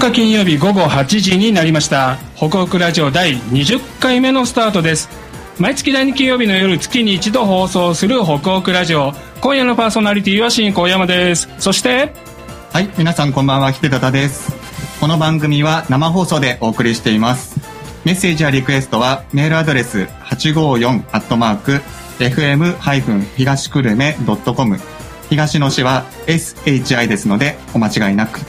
[0.00, 2.18] 日金曜日午後8時になりました。
[2.36, 5.08] 北北ラジオ第20回目のスタートです。
[5.58, 9.12] 毎月第2金曜日の夜月に一度放送する北北ラジオ。
[9.40, 11.48] 今夜のパーソナリティは新高山です。
[11.58, 12.12] そして
[12.72, 14.52] はい皆さんこんばんは秀忠です。
[15.00, 17.58] この番組は生放送でお送りしています。
[18.04, 21.80] メッセージやリクエストはメールアドレス854アットマーク
[22.18, 24.16] fm- 東久留米
[24.54, 24.78] .com
[25.28, 28.40] 東の市は SHI ですのでお間違いなく。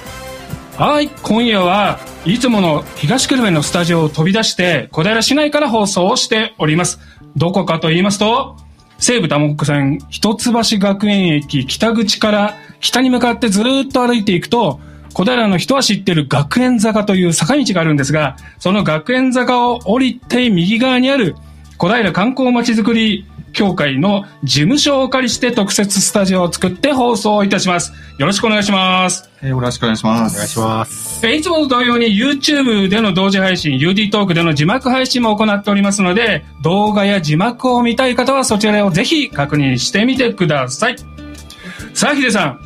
[0.78, 7.00] はい今夜はいつもの東久留米のスタジオを飛び出して小平市内から放送をしております
[7.36, 8.58] どこかと言いますと
[8.98, 14.80] 西武多目線一橋学園駅北口から北に向かってずっと歩いていくと
[15.14, 21.36] 小平の人は知ってる学園坂という坂道があるんですがその学園坂を降りて右側にある
[21.78, 30.36] 小平観光まちづくり協会の事務所をお借りして特設スタジオを作って放送いたしますよろしくお願いしますえーよろしくお願いします。
[30.36, 31.25] お願いします。
[31.25, 40.96] えーいつもと同様に YouTube での同時配信、UD トークでの字幕配信も行っておりますので、動画や字幕を見たい方はそちらをぜひ確認してみてください。
[41.96, 42.59] さあ、ヒデさん、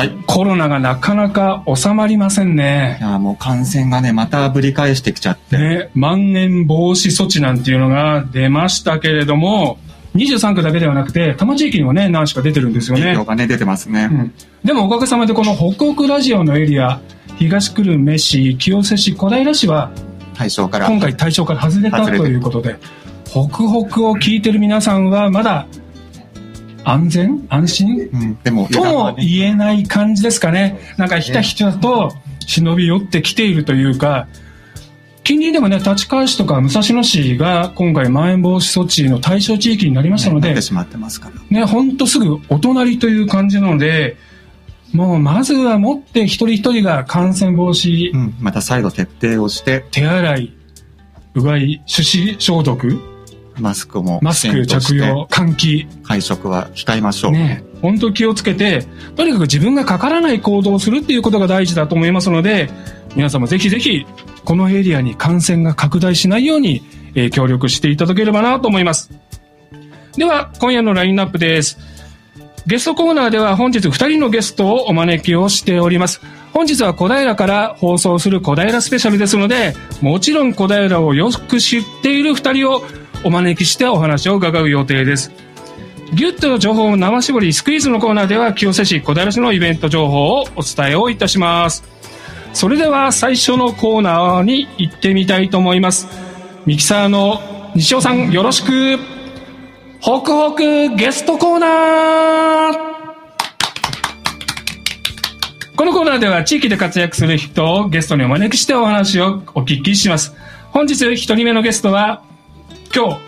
[0.00, 0.08] はい。
[0.08, 2.98] いコロナがなかなか収まりませんね。
[3.00, 5.58] やーもう感染がね、またぶり返してきちゃって。
[5.58, 9.78] ね、まん延防止措置なんていうのが出ましたけれども、
[10.14, 13.24] 23区だけではなくて、多摩地域にもね、何しか出てるんですよね影響。
[13.24, 14.08] がね、出てますね。
[14.10, 17.00] うんでもおかげさまでこの北北ラジオのエリア、
[17.38, 19.90] 東久留米市、清瀬市、小平市は、
[20.34, 20.86] 対象から。
[20.86, 22.76] 今回対象から外れたということで、
[23.24, 25.66] 北北を聞いてる皆さんはまだ
[26.84, 27.46] 安全？
[27.48, 28.08] 安心？
[28.12, 28.38] うん。
[28.42, 30.78] でも、とも言えない感じですかね。
[30.96, 32.12] なんかひたひたと
[32.46, 34.28] 忍び寄ってきているというか、
[35.22, 41.60] 近隣でもね、立川市とか武蔵野市が今回まん延防止措置の対象地域になりましたのでなって、しまってますから。
[41.60, 44.16] ね、ほんとすぐお隣という感じなので、
[44.92, 48.34] もうまずはもって一人一人が感染防止う、ん。
[48.40, 50.52] また再度徹底をして、手洗い、
[51.34, 53.00] うがい、手指消毒、
[53.60, 57.32] マスクもマスク着用、換気、会食は控えましょう。
[57.32, 62.70] ね、本当気をつけて、とにかく自分がかからない行動をするっていうことが大事だと思いますので、
[63.16, 64.06] 皆様ぜひぜひ、
[64.44, 66.82] このエリアに感染が拡大しないように、
[67.14, 69.10] えー協力していただければなと思います。
[70.16, 71.78] では、今夜のラインナップです。
[72.66, 76.20] ゲストコーナーでは本日2人のゲストをお招きをしております。
[76.52, 82.82] 本日は小平から放送する小平スペシャルですので、もちろん小平をよく知っている2人を
[83.24, 85.32] お招きしてお話を伺う予定です。
[86.12, 91.84] ギュッと情報を生絞りスクイーズのコーナーでは清瀬市小平市のイベント情報をお伝えをいたします。
[92.52, 96.08] それでは最初のコーナーに行ってみたいと思います。
[96.66, 97.40] ミキサーの
[97.76, 98.98] 西尾さんよろしく。
[100.00, 100.62] ホクホク
[100.96, 102.90] ゲストコーナー
[105.76, 110.34] このコーナーでは地域で活躍する人をゲストにお招きしてお話をお聞きします。
[110.72, 112.22] 本日一人目のゲストは
[112.94, 113.20] 今日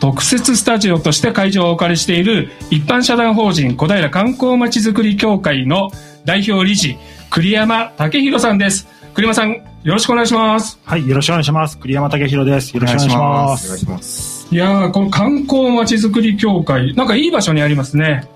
[0.00, 5.90] 特設スタジオとして会場をお借りしている一般社団法人小平観光まちづくり協会の
[6.24, 6.96] 代表理事
[7.30, 11.78] 栗山武弘さんです栗山さんよろしくお願いしますはい、よろしくお願いします。
[11.78, 12.76] 栗山武弘です。
[12.76, 13.66] よろしくお願いします。
[13.66, 14.48] お願いします。
[14.52, 18.28] いやーこの観光まちづくり協会なんかいい場所にありますね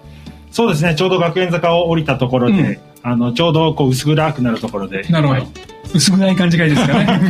[0.52, 5.02] そうですね、ちょうど学園坂を降りたところで、うんあの、ちょうどこう薄暗くなるところで。
[5.10, 5.48] なるほど、はい。
[5.94, 7.20] 薄暗い感じがいいですかね。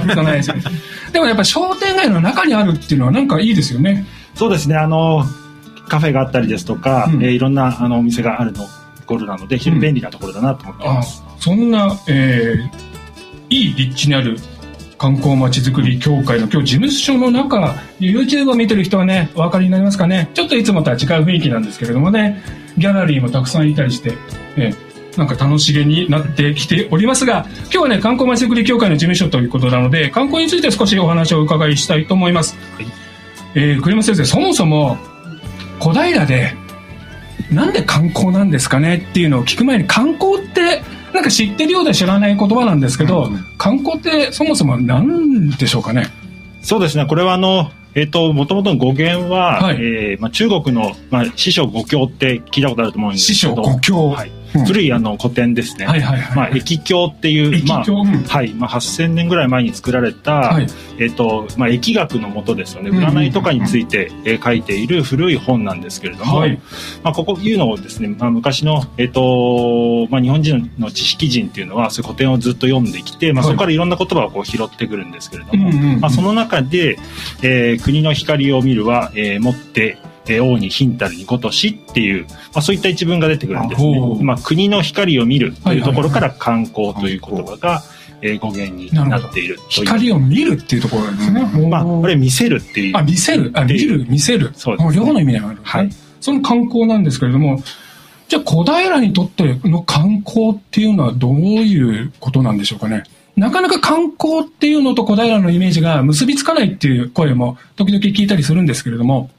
[1.13, 4.07] でもやっぱ商店街の中にあるっていうのはなんかいいですよね。
[4.37, 5.27] そうですね、あの、
[5.89, 7.23] カフェがあったりですとか、うん。
[7.23, 8.69] えーいろんなあのお店があるのと
[9.07, 11.23] ころなので、非常に便利なところだなと思ってます。
[11.41, 12.95] そんな、えー
[13.51, 14.39] いい立地にある
[14.99, 17.59] 観光まちづくり協会の今日事務所の中
[18.01, 20.31] YouTube を見てる人はねお分かりになりますかね。
[20.35, 22.43] ちょっといつもとは違う雰囲気なんですけれどもね。
[22.79, 24.15] ギャラリーもたくさんいたりして、
[24.57, 32.87] えーなんか楽しげになってきておりますが今日はね観光まちづくり協会の事務所ということなので観光について少しお話をお伺いしたいと思います、はい。
[33.55, 34.99] えー栗山先生そもそも
[35.79, 36.55] 小平で
[37.53, 39.07] なんで観光なんですかね？
[39.11, 40.83] っていうのを聞く前に観光って
[41.13, 46.07] なんか知ってるようで知らない言葉なんですけど、うん観光ってそもそも何でしょうかね？
[46.63, 49.77] そうですね、これはあの、えっ、と、もともとの語源は、はい。
[49.77, 53.63] えーまあ、中国の、まあ、師匠五教って聞いたことあると思うんです師けど。
[53.63, 54.33] 匠五教、はい。
[54.55, 55.87] うん古いあの古典ですね。
[55.87, 56.37] はいはいはい。
[56.37, 60.67] まあ、駅経っていう、まあ、はい、まあ、8000年ぐらい前に作られた、はい。
[60.99, 62.91] えっと、まあ、疫学のもとですよね。
[62.91, 66.61] 占いとかについて、えー書いている古い本なんですけれども、はい。
[67.03, 76.99] まあ、ここいうのをですね、まあ、昔の、えっと、まあ、日本人の知識人っていうのは、そういう古典をずっと読んできて、まあ、はいそこからいろんな言葉をこう拾ってくるんですけれども、まあ、その中で、
[77.43, 87.83] えー国の光を見るは、えー持って、えー王に貧たるにごとしっていう、まあ、そういった一文が出てくるんですねまあ、国の光を見るというところから観光という言葉が、
[88.23, 89.59] えー語源になっている。
[89.69, 91.69] 光を見るっていうところなんですね。
[91.69, 92.97] まあ、これ見せるっていう。
[92.97, 93.51] あ、見せる。
[93.55, 94.51] あ、見る、見せる。
[94.55, 95.59] そうですねあ両方の意味がある。
[95.63, 95.91] はい。
[96.21, 97.63] その観光なんですけれども、
[98.29, 103.05] じゃあ小平にとっての観光っていうのはどういうことなんでしょうかね。
[103.37, 109.31] なかなか観光っていうのと小平のイメージが結びつかないっていう声も時々聞いたりするんですけれども。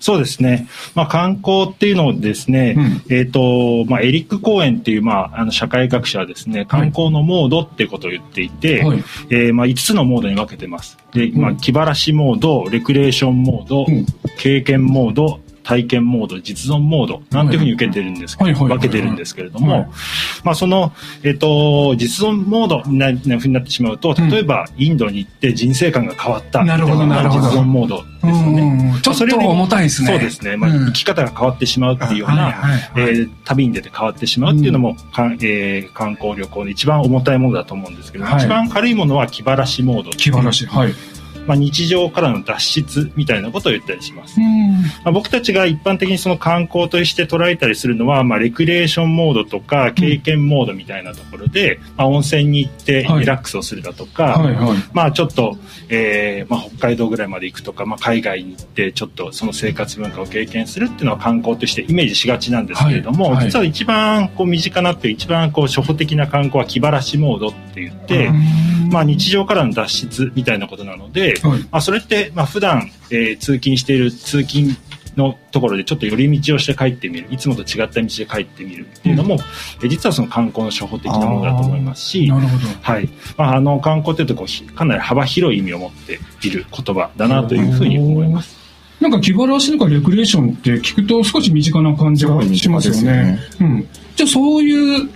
[0.00, 0.68] そうですね。
[0.94, 9.04] まあ、観光っていうのをですね、うんえっ、と、まあ、エリック・コーエンっていう、まあ、あの、社会学者はですね、観光のモードってことを言っていて、はい。
[9.30, 10.98] えーまあ、5つのモードに分けてます。
[11.12, 14.06] で、うんまあ、気晴らしモード、レクレーションモード、うん
[14.38, 19.88] 経験モード、体験モード、実存モード、なんていうふうに受けてるんですけど、分けてるんですけれども、はい
[20.44, 20.92] まあ、その、
[21.24, 26.64] えっ、と、実存モードななふうになってしまうと、例えば、インドに行って人生観が変わった。
[26.64, 28.62] なるほどみたいのがなるほど実存モードですよね。
[28.62, 30.08] うんちょっと重たいですね。
[30.08, 30.56] そうですね。
[30.56, 32.54] まあ、うん生き方が変わってしまうっていうような、
[32.96, 40.10] えー旅に出て変わってしまうっていうのも、かんえー観光旅行の一番重たいものだと思うんですけど、はい一番軽いものは気晴らしモード。
[40.10, 40.66] 気晴らしい。
[40.66, 40.94] はい。
[41.46, 44.40] まあ、日常からの脱出みたいなことを言ったりします。
[44.40, 44.82] うん。
[44.82, 54.78] まあ、僕たちが一般的にその観光として捉えたりするのは、まあ、レクリエーションモードとか経験モードみたいなところで、まあ、温泉に行ってはいリラックスをするだとか、はいはい。
[54.92, 55.56] まあちょっと、
[55.88, 68.30] えーまあ、北海道ぐらいまで行くとか、まあ、海外に行ってちょっとその生活文化を経験するっていうのは観光としてイメージしがちなんですけれども、はいはい実は一番こう身近なっていう一番こう初歩的な観光は気晴らしモードって言って、
[68.90, 74.76] まあ、日常からの脱出みたいなことなので、はいまあ、それってまあ普段、えー通勤している通勤
[75.16, 79.34] のところでちょっと寄り道をして帰ってみるいつもと違った道で帰ってみるっていうのも、
[79.82, 82.30] えー実はその観光の初歩的なものだと思いますし。
[82.30, 83.08] はい。
[83.36, 88.56] まあ、あの、観光というとこうひ、かなり幅広い意味を持っている言葉だなというふうに思います。
[89.00, 93.38] なんか気晴らしとかレクリエーションって聞くと少し身近な感じがしますよね。
[93.60, 93.88] うん。
[94.16, 95.08] じゃあそういう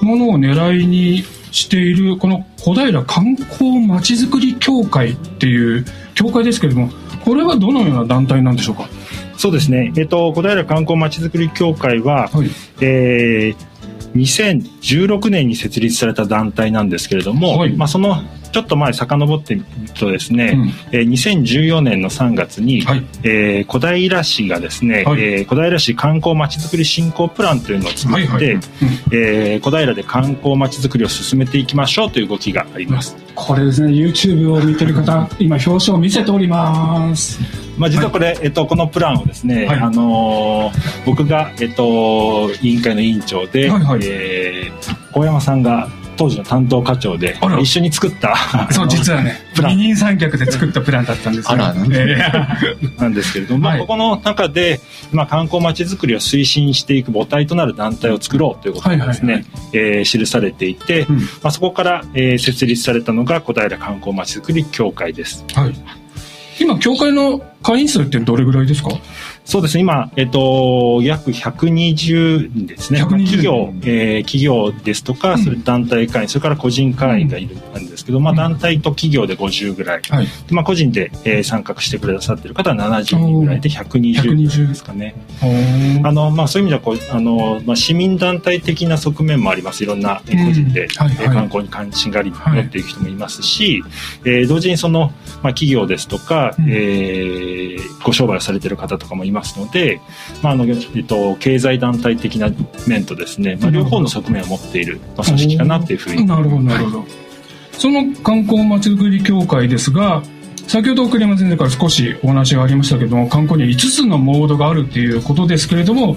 [0.00, 5.84] ものを狙いにしているこの小平観光まちづくり協会っていう
[6.14, 6.90] 協会ですけれども、
[7.24, 8.88] これはどのような団体なんでしょうか？
[9.36, 9.92] そうですね。
[9.96, 12.50] えっと、小平観光まちづくり協会は、はい。
[12.80, 13.68] えー
[14.16, 18.16] 2016年に設立された団体なんですけれども、はいまあ、その
[18.52, 19.66] ちょっと前遡ってみる
[19.98, 23.04] とですね、うんえー2014年の3月に、はい。
[23.22, 28.54] えー小平市がですね、はいえー小平市観光まちづくり振興プランというのを作って、はいはい。
[28.54, 28.60] うん
[29.12, 33.16] えー小平で観光まちづくりを進めていきましょうという動きがあります。
[33.34, 37.40] これですね、YouTube を見てる方、 今表紙を見せております。
[37.76, 48.36] まあ、実はこれ、えっと、このプランをですね、はいあのー僕が、えっと、委員会の委員長で、はいはいえー小山さんが当時の担当課長で一緒に作った
[48.70, 51.52] そう、実はね、二人三脚で作ったプランだったんですよ。
[51.52, 52.18] あらなんで え
[53.00, 53.80] なんですけれども、まあ、はい。
[53.80, 54.80] ここの中で、
[55.12, 61.16] まあ、観光まちづくりを推進していく母体となる団体を作ろうということがですね、はいえー記されていて、うん。
[61.16, 65.44] まあ、そこから、えー設立されたのが小平観光まちづくり協会です。
[65.48, 65.74] ーはい。
[66.60, 68.90] 今、協会の会員数ってどれぐらいですか？
[69.48, 73.02] そうですね、今、えっと、約120人ですね。
[73.02, 75.38] 120まあ企業、えー企業ですとか、うん。
[75.38, 80.02] それ団体会員、それから個人会員がいるんですけど、まあ、うん団体と企業で50ぐらい。
[80.10, 80.26] はい。
[80.26, 85.14] でまあ、個人で、えー参画してくださっている方は70人ぐらいで120 120ですかね。
[86.04, 89.82] あの、まあ、そういう意味では、こう、あの、まあ、市民団体的な側面もあります。
[89.82, 91.24] いろんな、えー個人で、うんはいはい。
[91.24, 93.82] えー観光に関心があり、はい持っている人もいますし、
[94.26, 95.10] えー同時にその、
[95.42, 96.66] まあ、企業ですとか、うん。
[96.68, 100.00] えーご商売をされている方とかもいますので、
[100.42, 102.50] まあ、あの、えっと、経済団体的な
[102.86, 106.26] 面とですね、まあ、両方の側面を持っている、まあ、組織かなっていうふうに。
[106.26, 107.04] なるほど、なるほど。
[107.72, 110.22] その観光まちづくり協会ですが、
[110.66, 116.16] 先ほど栗山先生から少しお話がありましたけども、観光には5つのモードがあるっていうことですけれども、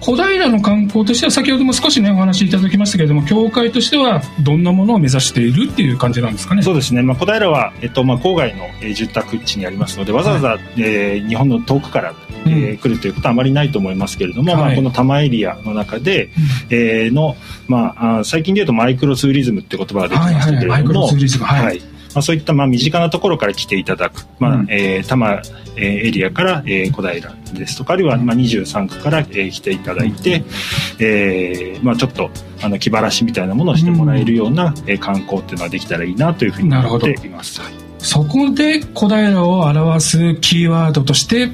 [0.00, 6.62] 小平の観光としては先ほども少しねお話しいただきましたけれども、協会としてはどんなものを目指しているっていう感じなんですかね？
[6.62, 7.02] そうですね。
[7.02, 12.14] まあ、小平は、えっと、まあ、郊外の、えー住宅地にありますので、わざわざ、えー日本の遠くから、
[12.46, 16.30] えー来るということはあまりないと思いますけれども、まあ、はいこの多摩エリアの中で、
[16.70, 21.06] えーの、まあ、最近で言うとマイクロツーリズムって言葉ができましたけれども、
[21.46, 21.66] はい。
[21.66, 21.80] はい。
[22.14, 24.66] まあ、そういったまあ身近なところから来ていただく、まあうん。
[24.70, 25.42] えー多摩
[25.76, 30.42] えーエリアから、えー小平ですとかあるいはまあ23区から、えー来ていただいて、
[30.98, 32.30] えーまあ、ちょっと
[32.62, 37.60] あの気晴らしみたいなものをしてもらえるような、えー観光っていうのができたらいいなというふうに思っています。
[37.98, 41.50] そこで小平を表すキーワードとして、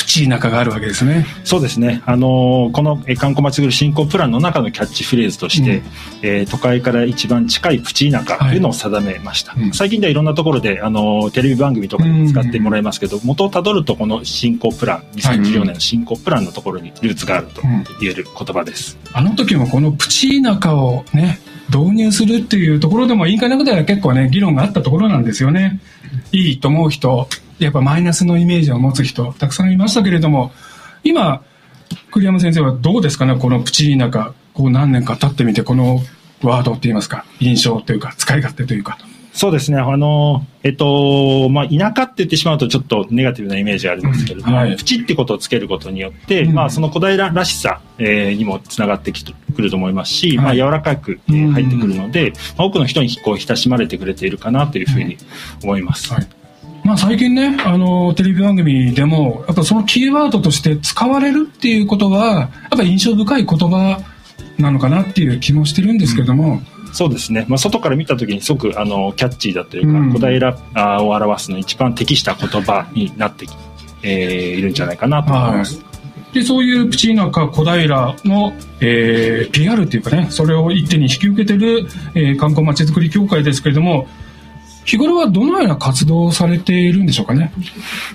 [0.00, 1.26] プチ田舎があるわけですね。
[1.44, 5.84] そうですね、あのーこのえー観光まちぐる振興プランの中のキャッチフレーズとして、うん。
[6.22, 9.72] えー都会から一番近いプチ田舎というのを定めました、うん。
[9.72, 17.60] 最近ではいろんなところで、あのーテレビ番組とかで使ってもらいますけど、元をたどるとこの振興プラン2014年の振興プランのところにルーツがあると
[18.00, 25.80] 言える言葉です、あの時もこのプチ田舎をね、導入するっていうところでも、委員会の中では結構ね、議論があったところなんですよね。
[26.32, 27.28] いいと思う人、
[27.64, 30.52] やっぱマイナスのイメージを持つ人、たくさんいましたけれども、
[31.04, 31.42] 今、
[32.10, 36.00] 栗山先生はどうですかね、このプチ田舎、こう何年か経ってみて、この
[36.42, 38.98] ワードって言いますか、印象というか、使い勝手というか。
[39.32, 44.76] そうですね、あのーえっとまあ、田舎って言ってしまうとちょっとネガティブなイメージがありますけれども、うんはい。
[44.76, 46.54] プチってことをつけることによって、うん。
[46.54, 50.36] まあ、その小平らしさ、えーにもつながってきてくると思いますし、はい。
[50.36, 55.16] まあ、柔らかく、えーうん入ってくるので、まあ、多くの人にこう親しまれてくれているかなというふうに
[55.62, 56.12] 思います。
[56.12, 56.28] はい
[56.84, 64.00] まあ、最近ね、あの、テレビ番組でも、やっぱそのキーワードとして使われるっていうことは、やっぱ印象深い言葉
[64.58, 70.12] なのかなっていう気もしてるんですけども、そうですね、まあ、外から見たときにすごくあのキャッチーだというか、うん。
[70.12, 73.50] 小平あを表すのに一番適した言葉になってき、
[74.02, 75.80] えーいるんじゃないかなと思います。
[76.32, 84.08] で、そういうプチ田舎小平の、えー PR っていうかね、それを一手に引き受けてる、えー観光まちづくり協会ですけれども、
[84.84, 87.52] 日頃はどのような活動をされているんでしょうかね？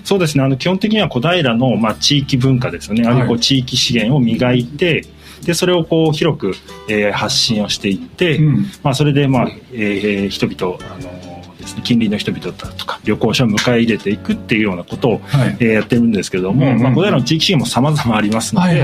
[0.04, 0.44] そうですね。
[0.44, 3.04] あの、基本的には小平の、まあ、地域文化ですよね。
[3.06, 5.04] あるいはこうはい地域資源を磨いて、
[5.44, 6.54] で、それをこう、広く、
[6.88, 8.66] えー発信をしていって、うん。
[8.82, 11.25] まあ、それで、まあ、えー人々、あの
[11.66, 15.56] ですね、近隣の人々だとか、旅行者を迎え入れていくっていうようなことを、はい。
[15.60, 18.82] えーやってるんですけれども、うんうんまあ、小平の地域資源も様々ありますので、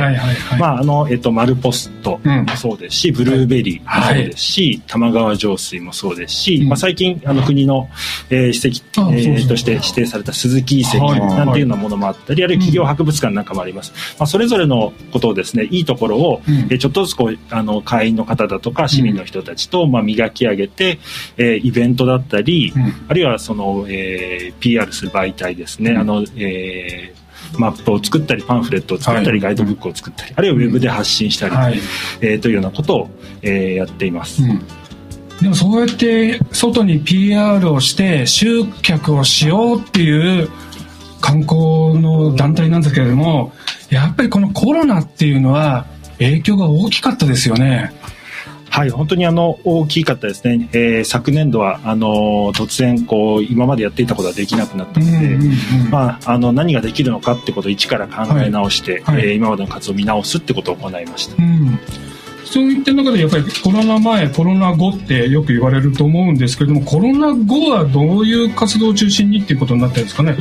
[1.30, 2.44] マルポストうん。
[2.44, 6.68] もそうですし、ブルーベリーもそうですし、玉川上水もそうですし、うん。
[6.68, 7.88] まあ、最近、あの、国の、
[8.30, 11.20] えー史跡、えーとして指定された鈴木遺跡はい。
[11.20, 13.92] なんていうようなものもあったり、あるいは企業博物館なんかもあります。
[14.18, 16.54] まあ、それぞれのことをですね、いいところを、うん。
[16.54, 20.98] えーちょっとずつこう、あの、会員の方だとか、市民の人たちと、まあ、磨き上げて、
[21.36, 27.22] えーイベントだったり、うんあるいはその、えー PR する媒体ですね、うんあの、えー
[27.58, 31.78] マップを作ったり、パンフレットを作ったり、はいガイドブックを作ったり、あるいはウェブで発信したり、はい。
[32.22, 33.10] えーというようなことを、
[33.42, 34.42] えーやっています。
[34.42, 34.62] うん
[35.40, 40.48] でもそうやって外に PR をして集客をしようっていう
[41.20, 43.52] 観光の団体なんですけれども
[43.90, 45.86] やっぱりこのコロナっていうのは
[46.18, 47.92] 影響が大きかったですよね。
[48.72, 50.68] はい、本当にあの大きかったですね。
[50.72, 55.38] えー昨年度はあの突然こう今までやっていたことができなくなったので、
[55.90, 61.42] まあ、あの何ができるのかってことを一から考え直して、はいはいえー今までの活動を見直すってことを行いました。
[61.42, 61.78] うん
[62.44, 70.36] そういった中でやっぱりコロナ前コロナ後ってよく言われると思うんですけれどもコロナ後はどういう活動を中心にっていうことになってるんですかね？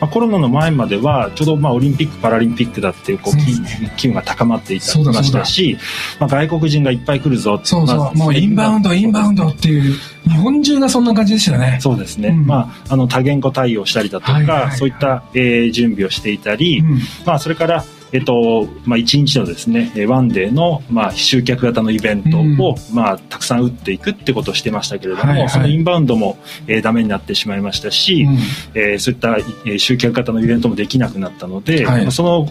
[0.00, 5.78] まあ、コロナの前まではちょうどまあオリンピック・パラリンピックだっていうこう機機運が高まっていたそうだしたし、
[6.18, 9.94] まあ、外国人がいっぱい来るぞそうそう、まあもうインバウンドインバウンドっていう
[10.24, 11.78] 日本中がそんな感じでしたね。
[11.80, 12.46] そうですね、うん。
[12.46, 14.76] まあ、あの多言語対応したりだとか、はいはいはい。
[14.76, 16.98] そういった、えー準備をしていたり、うん。
[17.26, 22.94] まあ、それから、えっとまあ、1日のですねえーワンデーの、まあ、集客型のイベントを、うん。
[22.94, 25.48] まあ、たくさん打っていくってことをしてましたけれども、はいはい。
[25.48, 28.38] そのインバウンドも、えーダメになってしまいましたし、うん。
[28.74, 32.02] えーそういった、えー集客型のイベントもできなくなったので、はい。
[32.02, 32.44] まあその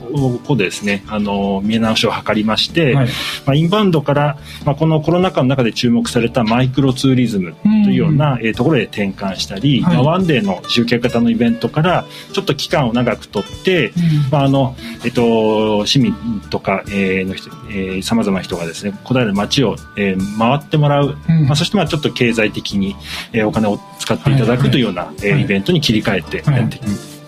[0.44, 3.08] 後でですね、あの見直しを図りまして、はい。
[3.46, 9.96] まあ、インバウンドから、まあ、このコロナ禍の中で注目されたマイクロツーリズムというような、えーところへ転換したり、はい。
[9.96, 13.92] まあ、ワンデーの集客型のイベントからちょっと期間を長くとって、
[14.32, 15.51] まああのえっと、
[15.86, 16.14] 市民
[16.50, 21.46] とか、えーの人、えー、様々な人がですね小平の街を、えー回ってもらう、うん。
[21.46, 22.96] まあ、そしてまあちょっと経済的に、
[23.34, 25.42] えーお金を使っていただくというような、えーはい。
[25.42, 26.78] イベントに切り替えてやって、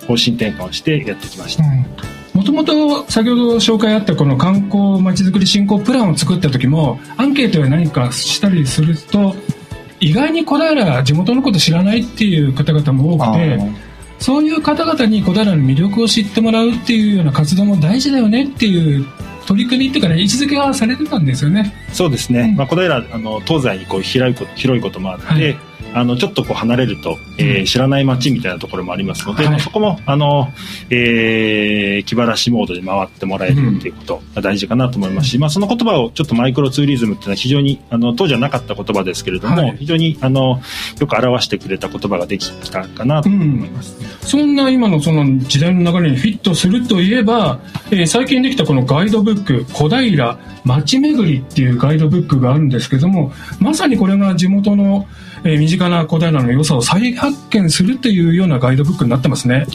[0.08, 1.64] 方針転換をしてやってきました。
[2.34, 9.36] もともと先ほど紹介あったこの観光まちづくり振興プランを作った時もアンケートや何かしたりすると
[10.00, 13.58] 意外に小平地元のこと知らないっていう方々も多くて
[14.24, 19.06] そういう方々に小平の魅力を知ってもらうっていうような活動も大事だよねっていう
[19.46, 21.74] 取り組みっていうかね位置づけがされてたんですよね。
[21.92, 22.56] そうですね、うん。
[22.56, 25.58] まあ、小平あの東西にこう広いこと広いこともあって、はい
[25.94, 29.60] あのちょっとこう離れると、えー知らない街みたいなところもありますので、はい。
[29.60, 30.50] そこもあの、
[30.90, 39.78] えー気晴らしモードで回ってもらえるっていうことが大事かなと思いますし、まあ、その言葉をちょっとマイクロツーリズムっていうのは非常にあの当時はなかった言葉ですけれども、はい。
[39.78, 40.62] 非常にあの
[41.00, 43.98] よく表してくれた言葉ができたかなと思います。
[44.22, 47.60] そんな今のその時代の流れにフィットするといえば、
[47.92, 55.08] えー最近できたこのガイドブック、小平街巡りっていうガイドブックがあるんですけども、まさにこれが地元の、
[55.44, 59.66] えー身近な古代の良さを再発見するというようなガイドブックになってますね。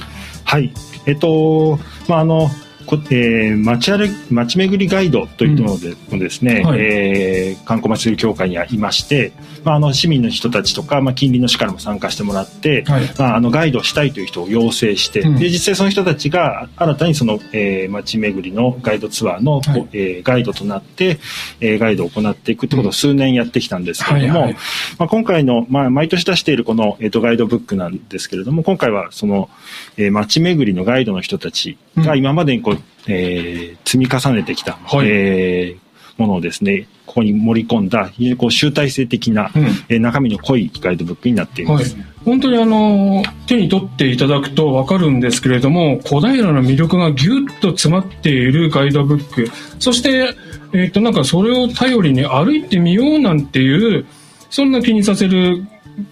[0.44, 0.72] はい。
[1.06, 2.50] えっと、まあ、あの、
[2.96, 6.80] えー、街歩き街巡りガイドといったものでもですね、はい。
[6.80, 9.32] えー観光街巡り協会にはいまして、
[9.64, 13.02] まあ、あの市民の人たちとか、まあ、近隣の市からも参加してもらって、はい。
[13.18, 15.38] まあ、あのガイドをしたいという人を養成して、うん。
[15.38, 19.88] で実際その人たちが新たにその、えー、街巡りのガイドツアーの、はい。
[19.92, 21.18] えーガイドとなって、
[21.60, 24.56] えーガイドを行っていくってことを数年やってきたんですけれども、はいはい。
[24.98, 29.50] まあ、今回の、まあ、毎年出しているこの、えー、とガイドブックなんですけれども今回はその、
[29.96, 32.18] えー街巡りのガイドの人たちがうん。
[32.18, 35.08] 今までにこう、えー積み重ねてきた、はい。
[35.08, 39.64] えーものをですねここに盛り込んだ非常にこう集大成的な、うん。
[39.88, 41.76] えー中身の濃いガイドブックになっていはい。
[41.76, 49.48] ます。、本当にあの手に取っていただくと分かるんですけれども小平の魅力がぎゅっと詰まっているガイドブック。
[49.78, 50.34] そして、
[50.72, 54.04] えっとなんかそれを頼りに歩いてみようなんていう
[54.50, 55.64] そんな気にさせる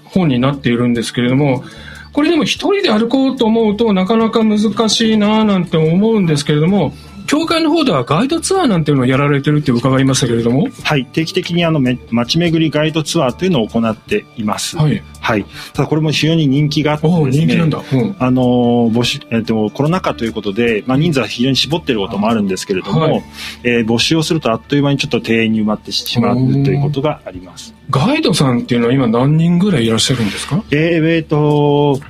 [0.04, 1.64] 本になっているんですけれども
[2.16, 4.58] これでも一人で歩こうと思うとなかなか難
[4.88, 6.94] しいなぁなんて思うんですけれども
[7.26, 10.68] 協会の方ではガイドツアーなんていうのをやられてるって伺いましたけれども。
[10.84, 14.76] はい、定期的にあのめ街巡りガイドツアーというのを行っています。
[14.76, 15.02] はい。
[15.20, 15.44] はい。
[15.72, 17.30] ただこれも非常に人気があってですね。
[17.30, 18.16] 人気なんだ、うん。
[18.18, 18.42] あの
[18.92, 23.24] 募集えっとコロナ禍ということで、まあ、人数は非常に絞っていることもあるんですけれども、はい。
[23.64, 26.40] えー募集をするとあっという間にちょっと定員に埋まってしまうと
[26.70, 27.74] いうことがあります。
[27.90, 30.62] ガイドさんっていうのは今何人ぐらいいらっしゃるんですか？
[30.70, 32.00] えーえーと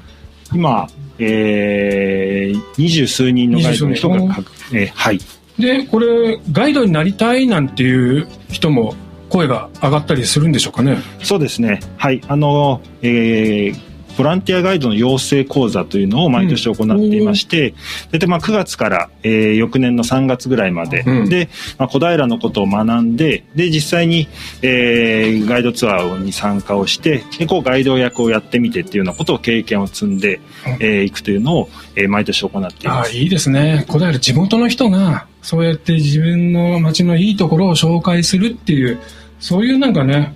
[0.52, 5.20] 今、えー、二十数人のガイドの人が各、えーはい。
[5.58, 8.94] でこれガイドになりたいなんていう人も
[9.30, 10.98] 声が上がったりするんでしょうかね？
[11.22, 11.80] そうですね。
[11.96, 12.20] はい。
[12.28, 13.85] あの、えー
[14.16, 16.76] ボランティアガイドの養成講座というのを毎年行っ
[17.10, 17.74] ていまして、
[18.12, 21.28] 大体まあ9月から、えー翌年の3月ぐらいまで、うん。
[21.28, 24.28] で、まあ、小平のことを学んで、で、実際に、
[24.62, 30.38] えーガイドツアーに参加をして、で、こうガイド役をやってみてっていうようなことを経験を積んでい、
[30.80, 33.08] えーいくというのを、えー毎年行っています。
[33.10, 33.84] ああいいですね。
[33.88, 38.98] 小平地元の人がそうやって自分の街のいいところを紹介するっていう
[39.38, 40.34] そういうなんかね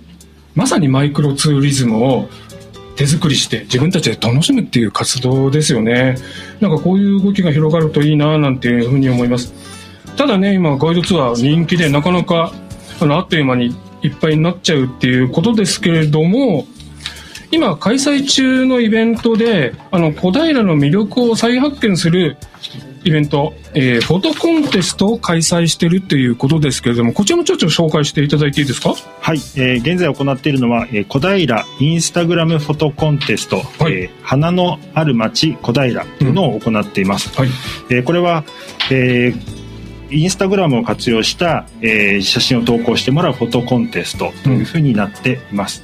[0.55, 2.29] まさにマイクロツーリズムを
[3.01, 6.17] 手作りして自分たちで楽しむっていう活動ですよね。
[6.59, 9.55] なんかこういう動きが広がるといいななんていうふうに思います。
[10.17, 12.53] ただね今ガイドツアー人気でなかなか
[12.99, 16.67] あのあっという間にいっぱいになっちゃうっていうことですけれども
[17.49, 22.37] 今開催中のイベントであの小平の魅力を再発見する
[23.03, 28.93] イベント、えーフォトコンテストを開催しているということですけれどもこちらもちょっと紹介していただいていいですか？
[29.21, 33.93] はい、えー現在行っているのは、えー小平インスタグラムフォトコンテスト、はい。
[33.93, 37.35] えー花のある町小平というのを行っています。
[37.37, 37.49] はい。
[37.89, 38.43] えーこれは、
[38.91, 39.61] えー
[40.13, 45.83] インスタグラムを活用した、えー写真を投稿してもらうフォトコンテストというふうになっています。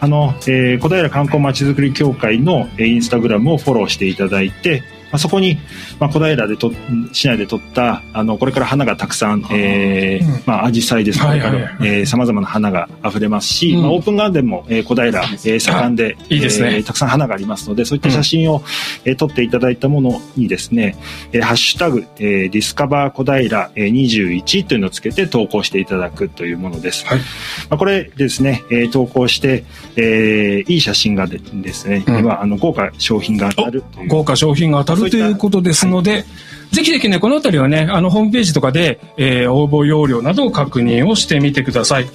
[0.00, 5.58] あの、えー小平観光まちづくり協会の、えーインスタグラムをフォローしていただいて、まあ、そこに、
[5.98, 6.72] まあ、小平でと
[7.12, 10.42] 市内で撮ったあのこれから花がたくさん、えーうん。
[10.46, 11.18] まあ紫陽花です。
[11.18, 13.82] とか、さまざまな花が溢れますし、うん。
[13.82, 16.76] まあ、オープンガーデンも、えー小平、えー盛んでいいですね。
[16.76, 18.62] えーたくさん花がありますのでそういった写真を、
[19.04, 20.96] えー撮っていただいたものにですね、
[21.32, 27.06] えーハッシュタグ、えーディスカバー小平、えー21というのをつけて投稿していただくというものです。
[27.06, 27.18] はい。
[27.18, 27.24] ま
[27.70, 29.64] あ、これですね、えー投稿して、
[29.96, 32.16] えーいい写真がでですね、うん。
[32.16, 34.08] にはあの豪華商品が当たるという。
[34.08, 36.24] 豪華商品が当たるということですので、
[36.72, 42.06] ぜひぜひね、このあたりはね、あの、ホームページとかで、えー応募要領などを確認をしてみてください。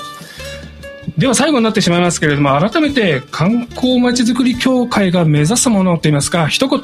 [1.17, 6.79] では最後になってしまいますけれども、改めて観光まちづくり協会が目指すものといいますか、一言、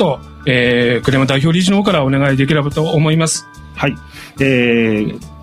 [0.46, 3.46] えー、栗山代表理事の方からお願いできればと思います。
[3.76, 3.96] はい。
[4.40, 5.37] えー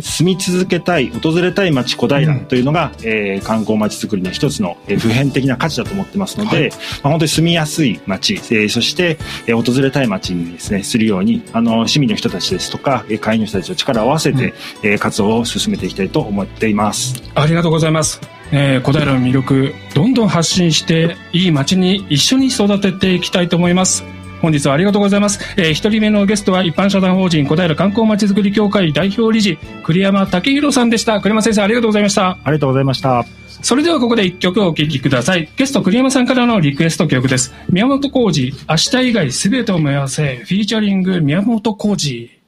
[0.00, 17.22] 住み続けたい、訪れたい街小平というのが、えー観光街づくりの一つの、えー普遍的な価値だと思ってますので、はいまあ、本当に住みやすい街、えーそして、えー訪れたい街にですね、するように、あの、市民の人たちですとか、えー会員の人たちと力を合わせて、えー活動を進めていきたいと思っています。
[17.34, 18.20] ありがとうございます。
[18.52, 24.04] えー小平の魅力、どんどん発信して、いい街に一緒に育てていきたいと思います。
[24.40, 25.40] 本日はありがとうございます。
[25.56, 31.20] えー一人目のゲストは一般社団法人小平観光まちづくり協会代表理事、栗山武弘さんでした。
[31.20, 32.30] 栗山先生ありがとうございました。
[32.30, 33.24] ありがとうございました。
[33.62, 35.48] それではここで一曲お聴きください。
[35.56, 37.52] ゲスト栗山さんからのリクエスト曲です。
[37.68, 42.40] 宮本浩二、明日以外すべてを目合わせ、フィーチャリング宮本浩二。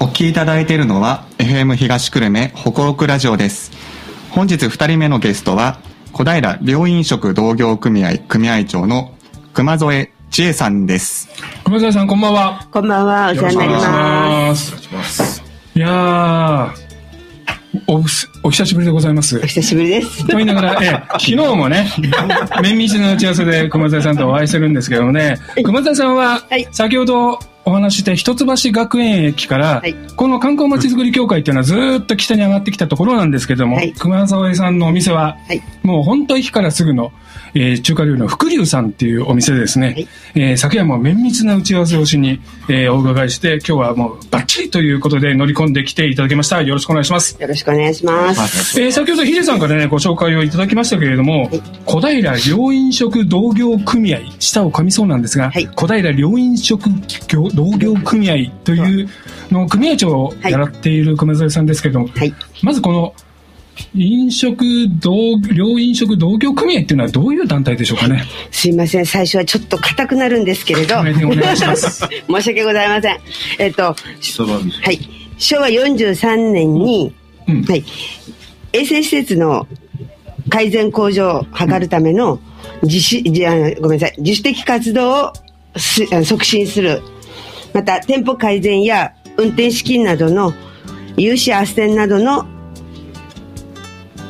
[0.00, 3.70] お聞きいただいているのは FM 東久留米北欧区ラジオです
[4.30, 5.78] 本日2人目のゲストは
[6.16, 9.14] 小平病院食同業組合組合長の
[9.52, 11.28] 熊添千恵さんです
[11.64, 12.66] 熊沢さんこんばんは。
[12.72, 14.72] こんばんは、お世話になります。
[15.12, 15.42] す。
[15.74, 16.72] いやー、
[17.86, 17.96] お、
[18.48, 19.40] お久しぶりでございますお。
[19.42, 20.26] 久しぶりです。
[20.26, 21.86] と言いながら、ええ、昨日もね、
[22.62, 35.62] 綿密な打ち合わせで熊沢さんとお会いするんですけどもね、熊沢さんははい、先ほどお話しして、一橋学園駅から、はいこの観光まちづくり協会っていうのはずーっと北に上がってきたところなんですけども、はい熊沢さんのお店は、はい。
[35.82, 37.12] もう本当駅からすぐの、
[37.54, 46.62] えー中華料理の福龍さんっていうお店でですね、はいえー昨夜も綿密な打ち合わせをしに、えーお伺いして、今日はもうバッチリということで乗り込んできていただきました。
[46.62, 47.36] よろしくお願いします。
[47.38, 48.80] よろしくお願いします。
[48.80, 56.88] えー先ほどヒデさんからね、ご紹介をいただきましたけれども、はい小平良飲食同業組合、舌を噛みそうなんですが、はい小平良飲食
[57.28, 59.08] 業同業組合という
[59.50, 62.34] の組合長をやられている熊添さんですけれども、はい。
[62.62, 63.14] まずこの
[63.94, 64.64] 飲食
[65.00, 65.12] 同、
[65.54, 68.24] 両飲食同業組合っていうのはどういう団体でしょうかね？
[68.50, 69.06] すいません。
[69.06, 70.98] 最初はちょっと硬くなるんですけれど。
[70.98, 71.12] お願
[71.54, 73.18] いします 申し訳ございません。
[73.58, 75.00] えっと、そばみはい。
[75.38, 77.12] 昭和43年に、
[77.48, 77.84] うんはい。
[78.72, 79.66] 衛生施設の
[80.48, 82.38] 改善向上を図るための
[82.82, 84.14] 自主、じゃあごめんなさい。
[84.18, 85.32] 自主的活動を
[86.24, 87.02] 促進する。
[87.72, 90.52] また、店舗改善や運転資金などの
[91.16, 92.46] 融資斡旋などの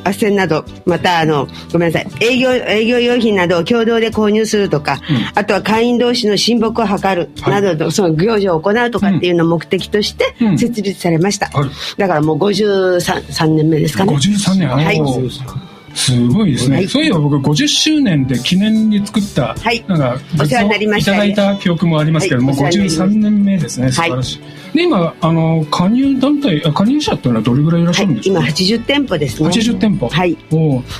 [0.05, 2.25] 斡旋など、また、あの、ごめんなさい。
[2.25, 5.01] 営業、営業用品などを共同で購入するとか、
[5.35, 10.59] あとは会員同士の親睦を図るなどの、その行事を行うとかっていうのを目的としてうん。
[10.59, 11.47] 設立されました。
[11.47, 11.71] はい。
[11.97, 14.15] だからもう53 3年目ですかね。
[14.15, 15.66] 53年、はい
[15.97, 16.77] すごいですね。
[16.77, 23.91] はいそういえば僕50周年で記念に作った、はいなんか、お世話になりましたいただいた記憶もありますけども、はいお世話になりました53年目ですね。
[23.91, 24.41] 素晴らしい。
[24.75, 29.49] で、今、あの、加入団体、あ加入者っていうのはどれぐらいいらっしはいゃるんで、すか、今80店舗ですね。
[29.49, 30.09] 80店舗。
[30.09, 30.37] はい。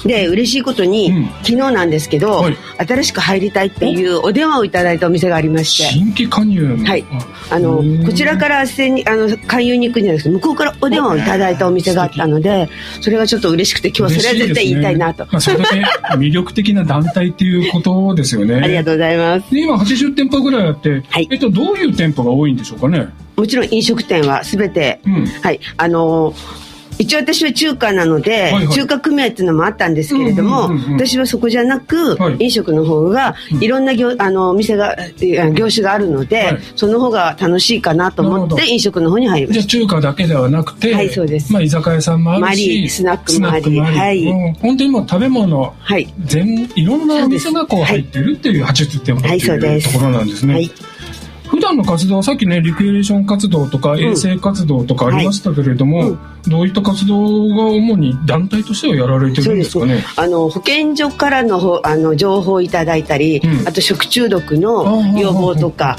[0.05, 1.27] で、嬉しいことに、うん。
[1.43, 2.57] 昨日なんですけど、はい。
[2.87, 4.33] 新しく入りたいっていうお。
[4.37, 6.85] 電話をいただいたお店がありまして、新規加入の？
[6.85, 7.05] はい。
[7.51, 12.69] あのこちらからせにあの勧誘に行くんじゃなくて向こうからお電話をいただいたお店があったので
[13.01, 15.31] それがちょっと嬉しくて今日はそれは絶対言いたいなと、ね。
[15.33, 15.83] まあ、それだけ
[16.17, 18.57] 魅力的な団体っていうことですよね。
[18.63, 19.55] ありがとうございます。
[19.55, 21.29] で今80店舗ぐらいあって、はい。
[21.31, 23.09] えっと、どういう店舗が多いんでしょうかね？
[23.37, 25.27] もちろん飲食店は全て、うん。
[25.27, 25.61] はい。
[25.77, 26.35] あの
[26.99, 28.69] 一応私は中華なので、はいはい。
[28.71, 32.37] 中華組合っていうのもあったんですけれども、私はそこじゃなく、はい。
[32.39, 33.63] 飲食の方がうん。
[33.63, 34.97] いろんな業あのお店が
[35.55, 36.59] 業種があるので、はい。
[36.75, 41.53] その方が楽しいかなと思って飲食の方に入りましじゃあ中華だけではなくて、はいそうです。
[41.53, 43.79] まあ居酒屋さんもあるし、りスナックもあり。
[43.79, 44.25] はい。
[44.25, 44.55] うん。
[44.55, 45.95] 本当にもう食べ物、た。
[45.95, 46.13] はい。
[46.25, 49.93] 全、いろんなお店がこう入ってるっていう80店舗ってはいそういうです。
[49.93, 50.55] ところなんですね。
[50.55, 50.67] はい。
[50.67, 50.96] 普
[51.67, 54.01] 段の活動はさっきね、リクリエーション活動とかん。
[54.01, 56.19] 衛生活動とかありましたけれども、はいうん。
[56.49, 60.05] どういった活動が主に団体としてはやられてるんですかね？
[60.17, 63.69] あの保健所からのほあの情報をいただいたり、うん。
[63.69, 65.97] あと食中毒の予防とか、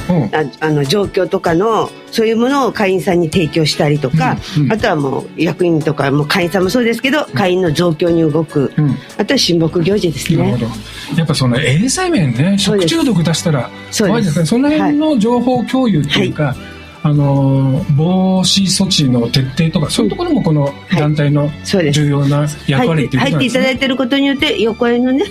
[0.60, 4.72] あの状況とかのそういうものを会員さんに提供したりとか、うんうん。
[4.72, 8.96] あとはもう役員とかもう会員さんもそうですけど会員の状況に動く、うん。
[9.18, 10.52] あとは親睦行事ですね。
[10.52, 10.76] なるほ。
[11.14, 11.18] ど。
[11.18, 14.46] やっぱその衛生面ね、食中毒出したら怖いですね。
[14.46, 16.56] その辺の情報共有っていうか、
[17.04, 23.32] あの、防止措置の徹底とか、そういうところもこの団体の重要な役割っていうことですね。
[23.32, 25.24] 入っていただいてることによって横へのね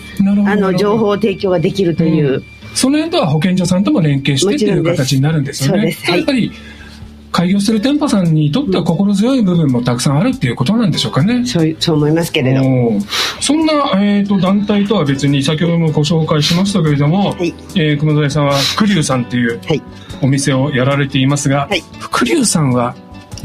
[0.46, 5.96] あの情報を提供ができるという、うんその辺とは保健所さんとも連携してっていう形になるんですよね。
[6.08, 6.52] やっぱり
[7.32, 11.44] 開業してる店舗さんにとっては心強い部分もたくさんあるっていうことなんでしょうかね。
[11.46, 12.62] そうそう思いますけれど。
[12.62, 13.06] おー
[13.40, 19.82] そんな、えー、と団体とは別に先ほどもご紹介しましたけれども、はいえー熊添さんは福龍さんっていうはい
[20.22, 22.94] お店をやられていますが、はい福龍さんは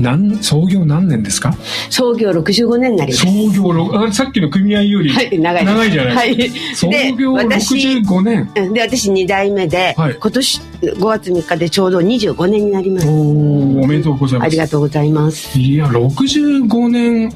[0.01, 1.53] 何創業何年ですか？
[1.89, 3.25] 創業65年になります。
[3.25, 5.65] 創業ろあさっきの組合よりはい、長い。
[5.65, 6.51] 長いじゃないはい。
[6.75, 13.07] 創業私65年うんで、私2代目で、はい今年5月3日でちょうど25年になります。
[13.07, 15.57] おーおめでとうございますありがとうございます。
[15.59, 17.31] いや65年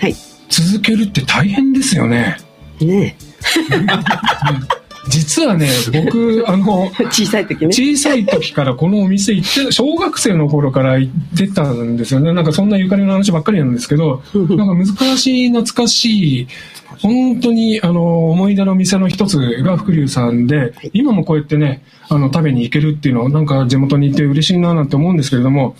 [0.00, 0.14] はい。
[0.48, 2.38] 続けるって大変ですよね
[2.80, 3.16] ね
[5.08, 7.72] 実はね僕あのえ 小さい時ね。
[7.72, 16.48] 小さい時からこのお店行って小学生の頃から行ってたんですよねなんかそんなゆかりの話ばっかりなんですけどなんか難しい懐かしい
[17.00, 25.76] 本当に、あの、思い出の店の一つが福龍さんで、今もこうやってね、あの、食べに行けるっていうのは、なんか地元に行って嬉しいななんて思うんですけれども、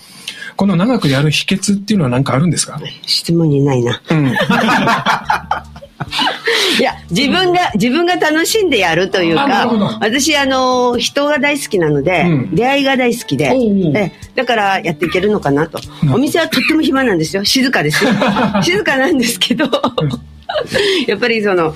[0.56, 2.80] この長くやる秘訣っていうのは何かあるんですか？
[3.06, 4.00] 質問にないな。
[4.10, 4.26] うん。
[6.78, 9.68] いや、自分が、自分が楽しんでやるというか
[10.00, 13.52] 私、あの、人が大好きなので、うん出会いが大好きで、
[13.94, 15.78] えだからやっていけるのかなと。
[16.04, 17.44] うんお店はとっても暇なんですよ。
[17.44, 18.10] 静かですよ。
[18.62, 19.66] 静かなんですけど、
[21.06, 21.74] やっぱりその、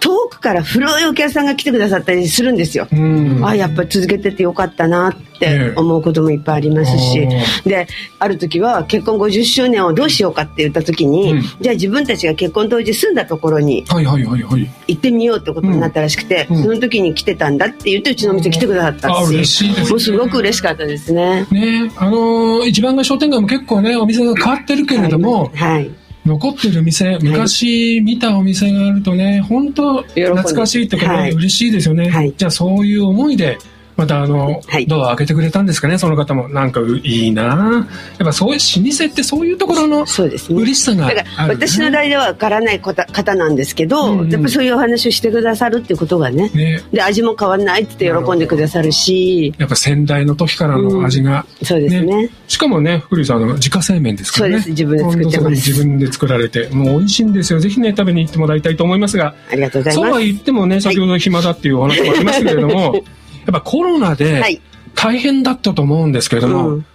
[0.00, 2.88] 遠くから古いお客さんが来てくださったりするんですよ。
[2.90, 3.44] うん。
[3.44, 7.86] あやっぱり続けててよかったなって思うこともいっぱいありますし、えで
[8.18, 11.42] ある時は結婚50周年をどうしようかって言った時に、うん。
[11.60, 14.70] じゃあ自分たちが結婚当時住んだところにはいはいはいはい。
[14.88, 16.62] 行ってみようってことになったらしくて、うん。
[16.62, 19.90] その時に来てたんだって言ってうちのお店来てくださったあし、嬉しいですね。
[19.90, 21.46] もうすごく嬉しかったですね。
[21.50, 25.90] ねあのー一番街商店街も結構ね、お店が変わってるけれども、はい、
[26.26, 32.10] 残ってる店、昔見たお店があるとね、本当懐かしいっていうかね、はい嬉しいですよね。
[32.10, 33.58] はいじゃあそういう思いで、
[34.00, 34.86] またあの、はい。
[34.86, 36.48] ドア開けてくれたんですかね、その方も。
[36.48, 37.86] なんかういいな。
[38.18, 40.62] やっぱそういう老舗ってそういうところのそうですね。
[40.62, 44.30] 嬉しさがある、だから私の代ではわからない方方なんですけど、うんうん。
[44.30, 46.48] やっぱそういうお話をしてくださるっていうことがね。
[46.54, 49.52] ね、で味も変わんないって言って喜んでくださるし。
[49.58, 52.30] やっぱ先代の時からの味が、そうですね。
[52.48, 54.62] しかもね、福利さんの自家製麺ですからね。
[54.62, 54.82] そうです。
[54.82, 55.50] 自分で作ってます。
[55.50, 57.60] 自分で作られて、もう美味しいんですよ。
[57.60, 60.24] ぜひね、食べに行ってもらいたいと思いますが、ありがとうございそうはます。
[60.24, 63.04] 言ってもね、先ほど暇だっていうお話もありましたけれども、
[63.52, 64.60] やっぱコロナではい。
[64.94, 66.86] 大変だったと思うんですけれども、うん。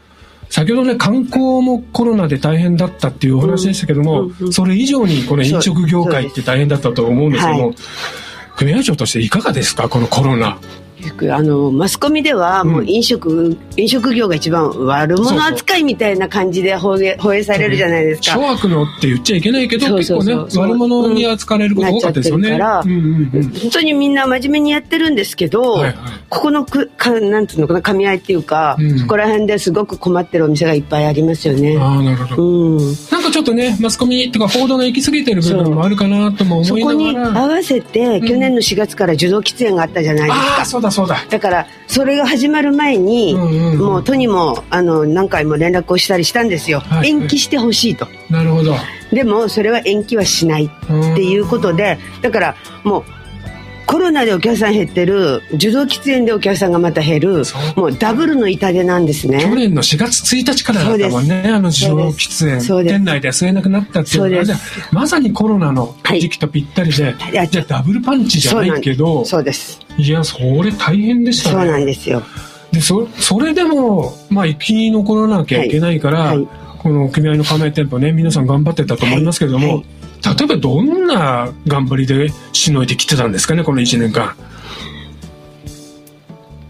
[0.50, 7.76] 先ほどね、観光もコロナで大変だったっていうお話でしたけども、うんうんそれ以上にこの飲食業界って大変だったと思うんですけども、はい。
[8.58, 10.60] 組合長としていかがですか、このコロナ。
[11.32, 18.38] あのマスコミではもう飲食、飲食業が一番悪者扱いみたいな感じで放映放映されるじゃないですか。
[18.38, 22.58] 諸悪のって言っちゃいけないけど、そう結構ね、悪者に扱われること多かったですよね。
[22.58, 25.96] なっちゃってるからうんうんうん本当にみんな真面目にやってるんですけど、はいはい
[26.30, 31.78] ここのくかなんていうのかな噛み合いっていうか、うんそこら辺ですごく困ってるお店がいっぱいありますよね。
[31.78, 32.44] ああ、なるほど。
[32.44, 37.41] うん、なんかちょっとね、マスコミとか報道が行き過ぎてる部分もあるかなともそこに思いながら。
[37.45, 40.57] 合わせて、去年の4月から受動喫煙があったじゃないですか。
[40.57, 41.17] ああ、そうだそうだ。
[41.29, 48.75] だからそれが始まる前に、うんうんうんもう都にもあの何回も連絡をしたりしたんですよ、はい延期してほしいとなるほど。
[49.11, 53.03] でもそれは延期はしないっていうことでだからもう
[53.95, 57.43] コロナでお客さん減ってる受動喫煙でお客さんがまた減る
[57.77, 62.84] もうダブルの痛手なんです去ね年の4月1日からだったもんね、あの受動喫煙。
[62.84, 64.60] 店内で吸えなくなったっていうのは、じゃあ
[64.91, 69.79] まさにコロナの時期とぴったりで、いやじゃあダブルパンチじゃないけど、そうです。
[69.97, 71.55] いや、それ大変でしたね。
[71.55, 72.21] そうなんですよ。
[72.73, 79.86] でそそれでも、まあ、生き残らなきゃいけないから、はいはいこの組合の加盟店舗ね皆さん頑張ってたと思いますけれども、はい。
[80.38, 84.36] 例えばどんな頑張りでしのいできてたんですかねこの1年間。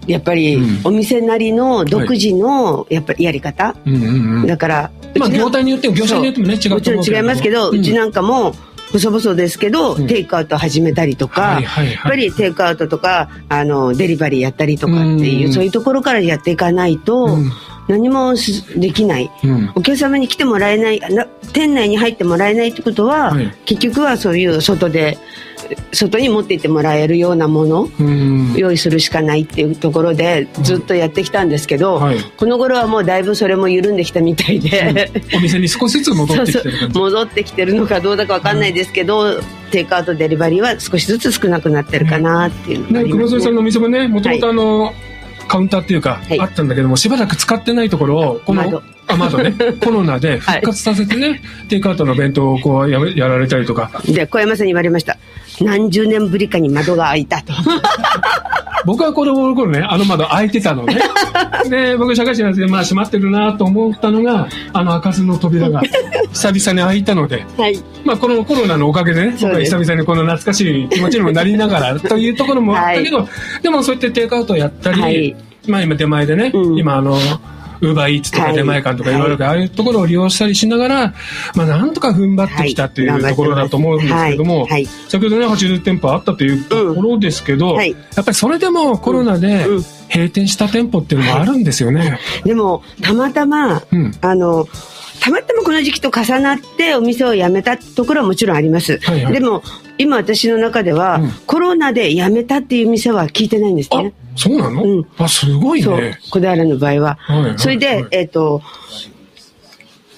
[0.08, 0.88] やっぱりうん。
[0.88, 4.47] お店なりの独自のやっぱりやり方、うんうんうん。
[4.47, 6.80] だからまあ業態によっても業者によってもね違うも。
[6.80, 8.56] ちろん違いますけど、うちなんかも
[8.99, 10.08] 細々ですけど、うん。
[10.08, 11.93] テイクアウト始めたりとか、はいはいはい。
[11.93, 15.53] やっぱりテイクアウトとかあのデリバリーやったりとかっていう、うん。
[15.53, 17.51] そういうところからやっていかないと、うん。
[17.88, 19.29] 何もすできない。
[19.43, 19.71] うん。
[19.75, 23.53] お客様に来てもらえないな店内に入ってもらえないってことは、はい。
[23.65, 25.17] 結局はそういう外で
[25.91, 28.53] 外に持って行ってもらえるようなものうん。
[28.55, 32.17] 用意するしかないっていうところでずっとやってきたんですけど、はい。
[32.37, 36.99] この頃はもうだいぶそれも緩んできたみたいで、お店に少しずつ戻ってきてる感じ。
[36.99, 39.41] 戻ってきてるのかどうだかわかんないですけど、
[39.71, 44.93] テイクアウトデリバリーは少しずつ少なくなってるかなっていうのがあね、ね黒添さんのお店もね、もともとあの、
[45.47, 46.39] カウンターっていうか、はい。
[46.39, 55.17] あったんだけども、しばらく使ってないところを、この窓、あ、窓ね、 コロナで復活させてね、テイクアウトの弁当をこうやめやられたりとか、で小山さんに言われました
[55.61, 57.53] 何十年ぶりかに窓が開いたと。
[58.85, 60.99] 僕は子供の頃ね、あの窓開いてたのね。
[61.69, 65.81] で、僕社会人なんで、まあ閉まってるなと思ったのが、あの開かずの扉が
[66.31, 67.81] 久々に開いたので、はい。
[68.03, 73.27] まあこのコロナのおかげでね、僕は久々にこの懐かしい気持ちにもなりながら というところもあったけど、
[73.63, 75.35] でもそうやってテイクアウトをやったり、はい。
[75.67, 76.77] まあ今出前でね、うん。
[76.77, 77.17] 今あの、
[77.81, 81.13] ウーバーイーツとかはい出前館とか言われるから、ああいうところを利用したりしながら、
[81.55, 84.71] まあなんとか踏ん張ってきたっていうところだと思うんですけども、はい。
[84.71, 84.85] はい。
[84.85, 87.75] 先ほどね、80店舗あったというところですけど、うん。
[87.75, 87.91] はい。
[87.91, 89.65] やっぱりそれでもコロナで
[90.13, 92.19] 閉店した店舗っていうのもあるんですよね。
[92.43, 94.11] でもたまたま、うん。
[94.21, 94.67] あの
[95.25, 99.33] たまたまこの時期と重なってお店を辞めたところはもちろんあります、はいはい。
[99.33, 99.63] でも
[99.97, 101.31] 今私の中では、うん。
[101.47, 105.07] コロナで辞めたっていう店は聞いてないんですあね、そうなの、うん。
[105.17, 105.99] あ、すごいそう。
[105.99, 106.19] ね。
[106.29, 108.61] 小平の場合は、はいはいそれで、はいえっ、と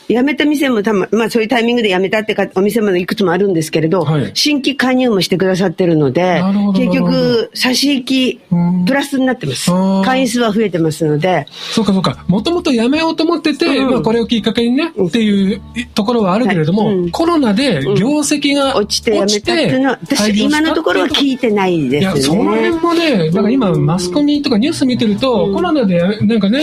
[0.08, 4.32] 辞めた店もたま、まあそういうタイミングで辞めたってかお店もいくつもあるんですけれど、はい。
[4.34, 6.41] 新規加入もしてくださってるので
[6.76, 8.86] 結局差し引きうん。
[8.86, 9.70] プラスになってます。
[10.06, 12.26] 会員数は増えてますので、そうかそうか。
[12.28, 13.91] もともと辞めようと思ってて、うん。
[13.91, 15.62] まあこれをきっかけにね、っていう
[15.93, 16.96] ところはあるけれども、はい。
[16.96, 17.12] うん。
[17.12, 22.80] コロナで業績が落ちて辞めたっていうのは、私今のところは聞いてないでいや、すその辺ね。
[22.80, 26.62] もね、だから今、マスコミとかニュース見てると、コロナで、なんかね、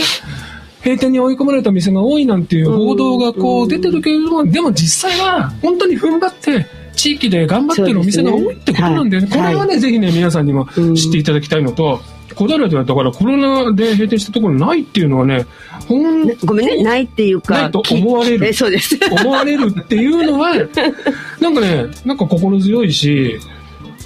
[0.85, 6.63] 閉店に追い込まれた店が多いなんていう報道がこう出てるけれども、でも実際は本当に踏ん張って、
[6.95, 9.27] 地域で頑張ってるお店が多いってことなんだよね。
[9.27, 11.99] そうですねこれはね、ぜひね、皆さんにもうん知っていただきたいのと、
[12.35, 15.47] 小平ではだからコロナで閉店したところないっていうのはね、
[15.87, 17.61] ほんごめんね、ないっていうか。
[17.61, 18.99] ないと思われるえそうです。
[19.23, 20.53] 思われるっていうのは、
[21.41, 23.39] なんかね、なんか心強いし、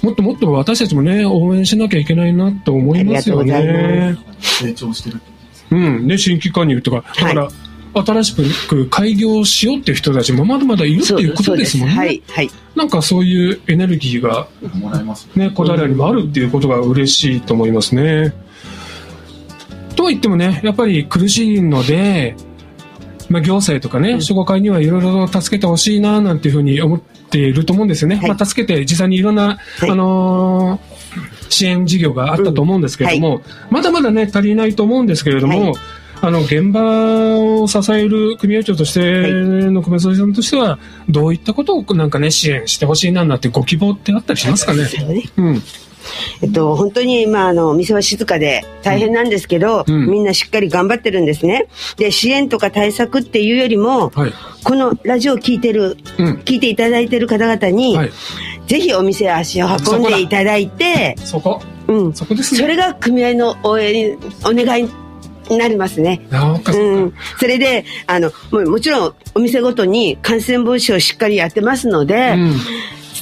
[0.02, 4.18] もっともっと私たちもね、応援しなきゃいけないなと思いますよありがとうございね。
[4.40, 5.20] 成長してる。
[5.70, 6.08] うん。
[6.08, 7.48] で、新規加入とか、だから、
[7.92, 11.94] 新しく開業しようっていう人たちもまだまだいるっていうことですもんね。
[11.94, 12.50] はい、はい。
[12.76, 15.28] なんかそういうエネルギーがもらえます。
[15.34, 18.32] ね、小平にもあるっていうことが嬉しいと思いますね。
[19.96, 22.36] とは言ってもね、やっぱり苦しいので、
[23.28, 28.16] まあ、行政とかね、商工会にはいろいろと助けてほしいな、なんていうふうに思っていると思うんですよね。
[28.16, 30.89] はいまあ、助けて、実際にいろんな、いあのー
[31.50, 35.74] 支援事業があったと思うんですけれども、まだまだね、足りないと思うんですけれども、はい
[36.22, 39.00] あの、現場を支える組合長として
[39.70, 44.82] の米添さんとしては、どういったことをなんかね、支援してほしいな、なんてご希望ってあったりしますかね？
[44.82, 45.62] ねうん。
[46.42, 51.68] えっと、本当に今、あの、お店は静かで大変なんですけど、うんみんなしっかり頑張ってるんですね。
[51.96, 54.32] で、支援とか対策っていうよりも、はい。
[54.62, 56.34] このラジオを聞いてる、うん。
[56.44, 58.10] 聞いていただいてる方々に、はい。
[58.70, 61.60] ぜひお店へ足を運んでいただいて、そこ。
[61.88, 62.14] うん。
[62.14, 62.60] そこですね。
[62.60, 64.88] それが組合の応援、お願い
[65.48, 66.20] になりますね。
[66.30, 72.54] うん、それであのもちろんお店ごとに感染防止をしっかりやってますので、うん。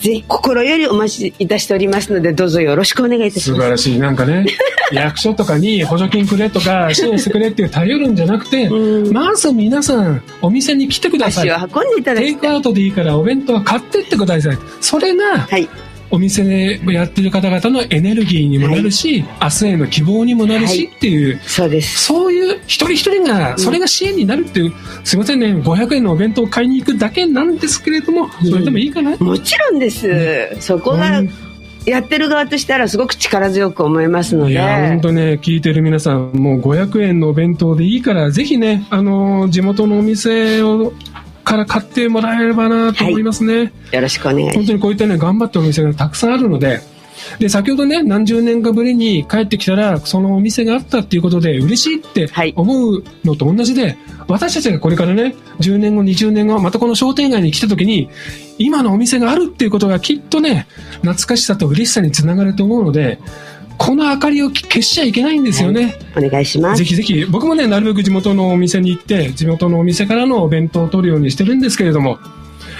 [0.09, 3.61] ぜひ心よりお待ちいたしておりますのでどうぞよろしくお願いいたします。
[3.61, 3.99] 素晴らしい。
[3.99, 4.47] なんかね、
[4.90, 11.68] 役所とかに補助金くれとか支援してくれっていう頼るんじゃなくて、うんまず皆さんお店に来てください足を。
[11.83, 12.49] 運んでいただテイク。
[12.49, 14.59] アウトでいいからお弁当は買ってってください。
[14.81, 15.68] それがはい、
[16.11, 22.05] お店でやってる方々のエネルギーにもなるし、明日への希望にもなるしはいっていう、そうです。
[22.05, 24.73] そういう一人一人が、それが支援になるっていう、
[25.05, 29.16] すいませんね、500円のお弁当を買いに行くだけなんですけれども、それでもいいかな？
[29.18, 30.57] もちろんです。
[30.61, 31.31] そこがうん
[31.87, 34.53] やってる側としたらすごく力強く思いますので。
[34.53, 40.92] いや、本当ね、聞いてる皆さん、もう500円のお弁当でいいから、ぜひね、あのー地元のお店を、
[41.48, 43.72] から買ってもらえればなと思いますね。
[43.90, 44.56] よろしくお願いします。
[44.58, 46.80] 本当にこういったね、頑張ってるお店がたくさんあるので、
[47.38, 53.96] で、先ほどね、何十年かぶりに帰ってきたら、そのお店があったっていうことで嬉しいってはい思うのと同じで、
[54.28, 58.11] 私たちがこれからね、10年後、20年後、またこの商店街に来た時に、
[58.58, 60.66] 今のお店があるっていうことがきっとね、
[61.00, 63.18] 懐かしさと嬉しさにつながると思うので、
[63.79, 65.97] この明かりを消しちゃいけないんですよね。
[66.17, 66.85] お願いしますぜ。
[66.85, 72.19] ひぜひ、僕もね、なるべく地元のお店に行って、地元のお店からのお弁当を取るようにしてるんですけれども、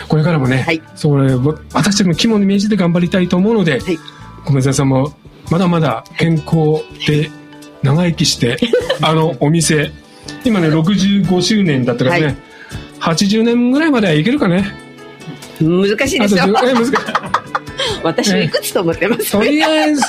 [0.09, 3.99] これからもね、はいそれ、私たちの肝に銘じて頑張りたいと思うので、はい
[4.45, 5.13] 米沢さんも、
[5.51, 7.31] まだまだ健康で
[7.83, 8.57] 長生きして、
[9.03, 9.93] あのお店、
[10.45, 12.37] 今ね、65周年だったからね、はい
[13.01, 14.75] 80年ぐらいまではいけるかね。
[15.61, 16.45] 難しいですよ。
[16.45, 16.93] 10え難しい
[18.03, 19.33] 私はいくつと思ってます。
[19.33, 20.03] とりあえず、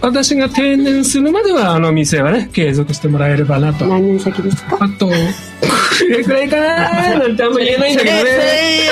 [0.00, 3.86] 私が定年するまでは、あの店はね、継続してもらえればなと。
[3.86, 4.76] 何年先ですか？
[4.80, 5.12] あと、こ
[6.08, 8.44] れくらいかなー なんてあんま言えないんだけどそれそね。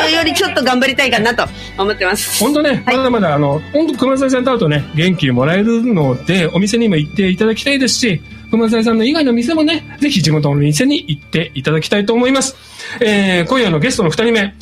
[0.08, 1.44] れよりちょっと頑張りたいかなと
[1.78, 2.42] 思ってます。
[2.42, 12.56] 本当ね、はいまだまだ、あの、本当熊沢さんと会うとね、元気もらえるので、お店にも行っていただきたいですし、熊沢さんの以外の店もね、ぜひ地元の店に行っていただきたいと思います。
[13.00, 14.54] えー、今夜のゲストの二人目、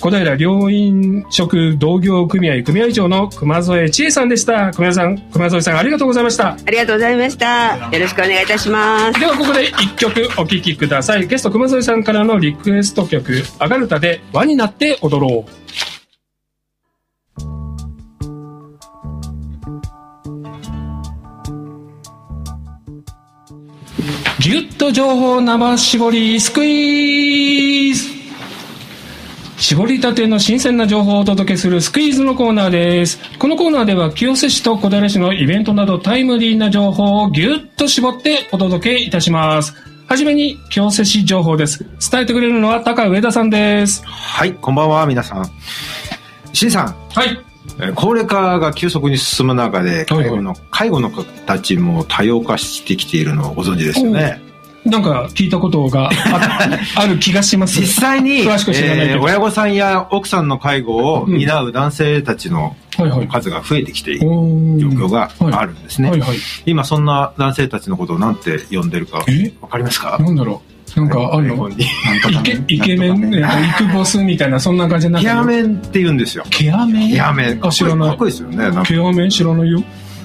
[0.00, 4.70] 小平両飲食同業組合組合長の熊添千恵さんでした。
[4.72, 6.52] 熊添さん、熊添さんありがとうございました。
[6.52, 7.76] ありがとうございました。
[7.90, 9.20] よろしくお願いいたします。
[9.20, 11.26] ではここで一曲お聴きください。
[11.26, 15.50] ゲスト熊添さんからのリクエスト曲、アガルタで輪になって踊ろう。
[24.40, 26.72] ぎゅっと情報生絞りスクイー
[27.52, 27.53] ズ
[29.56, 33.18] 絞りたての新鮮な情報をお届けするスクイーズのコーナーです。
[33.38, 39.74] このコーナーでは清瀬市と小平市のイベントなどタイムリーな情報をぎゅっと絞ってお届けいたします。
[40.06, 41.86] はじめに清瀬市情報です。
[42.10, 44.04] 伝えてくれるのは高上田さんです。
[44.04, 45.50] はい、こんばんは、皆さん。
[46.52, 47.38] しんさん、はい。
[47.78, 54.40] えー高齢化が急速に進む中で、はい介護の、介護の形も多様化してきているのをご存知ですよね。
[54.84, 56.68] なんか聞いたことがあ
[57.02, 57.80] ある気がします。
[57.80, 64.26] 実際に、詳しく知らないえー親御さんや奥さんの介護を担う男性たちのはいはい数が増えてきている状
[64.88, 66.10] 況があるんですね。
[66.10, 66.30] はいはい。
[66.66, 69.52] 今そんな男性たちのことをなんて呼んでるかえ？
[69.62, 70.18] わかりますか？
[70.20, 70.60] なんだろ
[70.96, 71.00] う。
[71.00, 71.54] なんかあるの？
[71.54, 76.44] 英語になんとかイケイケメン、なんかイクボスみたいな、そんな感じになケアメンって言うんですよ。
[76.50, 77.10] ケアメン？
[77.14, 77.60] ケアメン？
[77.66, 78.18] あ、知らないかっ。
[78.18, 78.56] こいいですよね。
[78.58, 79.82] なんかケアメン知らないよ。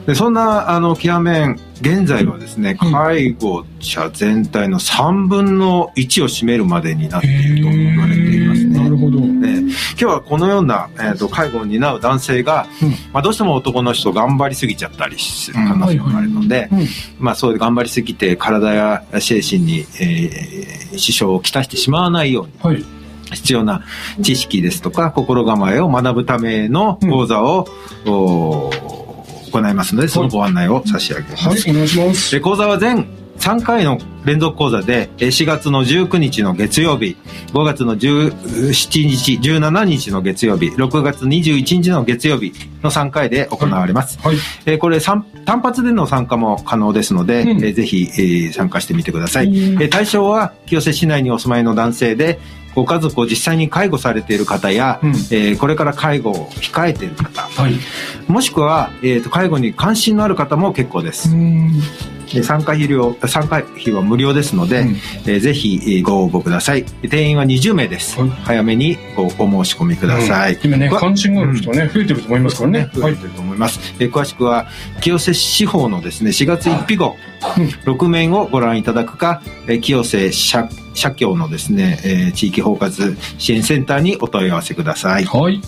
[0.09, 2.91] でそんなあのケアメン現在はですね、うん。
[2.91, 8.79] 介護者全体の3分の1を占めるまでになっていると言われていますね。
[8.79, 9.19] なるほど。
[9.19, 12.89] ね今日はこのような、えー、と介護を担う男性が、うん。
[13.13, 16.87] まあ、どうしても男の人頑張りすぎちゃったりする可能性があるので、うん。
[17.19, 22.83] まあ、そう頑張りすぎて体や精神に、えー支障をきたしてしまわないようにはい。
[23.31, 23.83] 必要な
[24.23, 27.67] 知識ですとか心構えを学ぶための講座を、
[28.07, 28.71] お
[29.49, 31.47] 行いますのでそのご案内を差し上げます。
[31.47, 32.31] はい、お願いします。
[32.31, 33.07] で講座は全
[33.39, 37.17] 3回の連続講座でえー4月の19日の月曜日
[37.53, 44.37] 5月の17日17日の月曜日6月21日の月曜日の3回で行われます、はい。
[44.65, 47.49] えーこれ単単発での参加も可能ですので、うん。
[47.63, 52.39] えーぜひ、えー参加してみてください、対象は清瀬市内にお住まいの男性で
[52.75, 55.09] ご家族を実際に介護されている方や、うん。
[55.09, 57.41] えーこれから介護を控えている方。
[57.41, 57.73] はい。
[58.27, 61.71] もしくは、えーと介護に関心のある方も結構です、うん。
[61.79, 61.81] で
[62.43, 64.95] 参加費料参加費は無料ですので、うん。
[65.25, 66.83] えーぜひえーご応募ください。
[66.83, 68.29] 定員は20名です、はい。
[68.29, 72.79] 早めにごお申し込みください、今ね、わ関心がある人ね、増えてると思いますからね。
[72.79, 72.89] はい。
[72.89, 73.23] 増えて。
[73.23, 74.67] ると思います、えー詳しくは
[75.01, 77.15] 清瀬司法のですね4月1日号、
[77.85, 85.25] 6面をご覧いただくか、えー清瀬社社協のですね、えー地域包括支援センターにお問い合わせください。
[85.25, 85.61] はい。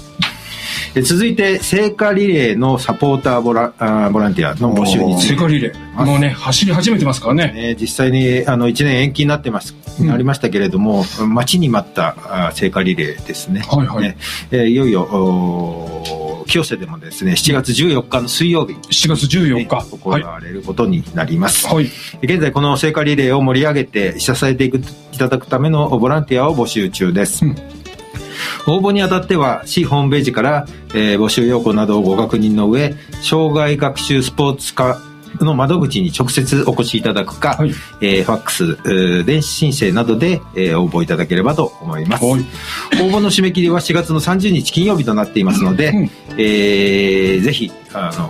[0.96, 6.06] えー続いて聖火リレーのサポーターボラあーボランティアの募集について聖火リレー。
[6.06, 7.52] もうね、走り始めてますからね。
[7.54, 12.16] ね、実際にあの1年延期になってます、うんなりましたけれども待ちに待った
[12.48, 14.18] あ聖火リレーですね,、はいはいね
[14.50, 19.98] えーいよいよ清瀬でもですね7月14日の水曜日7月14日。
[19.98, 20.24] 行はい。
[20.24, 21.92] われることになります、はい。
[22.24, 24.78] 現在この聖火リレーを盛り上げて支えていく
[25.14, 27.56] いただくためのボランティアを募集中です、うん
[28.68, 35.00] 応募にあたっては市ホームページから、えー募集要項などをご確認の上障害学習スポーツ課
[35.40, 37.72] の窓口に直接お越しいただくか、はい。
[38.02, 42.26] えーファックス、えー電子申請などで、えー応募いただければと思います。
[42.26, 42.42] はい。
[42.42, 42.46] 応
[43.10, 48.30] 募の締め切りは4月の30日金曜日となっていますので、うんえーぜひ、あの、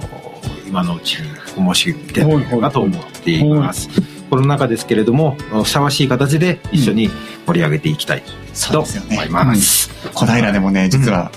[0.68, 3.90] 今のうちにお申しいただければと思っています。
[4.30, 7.10] コロナ禍ですけれども、ふさわしい形で一緒に
[7.46, 8.24] 盛り上げていきたい
[8.72, 9.30] と思い。
[9.30, 9.81] ます。
[10.14, 11.32] 小平でもね、実は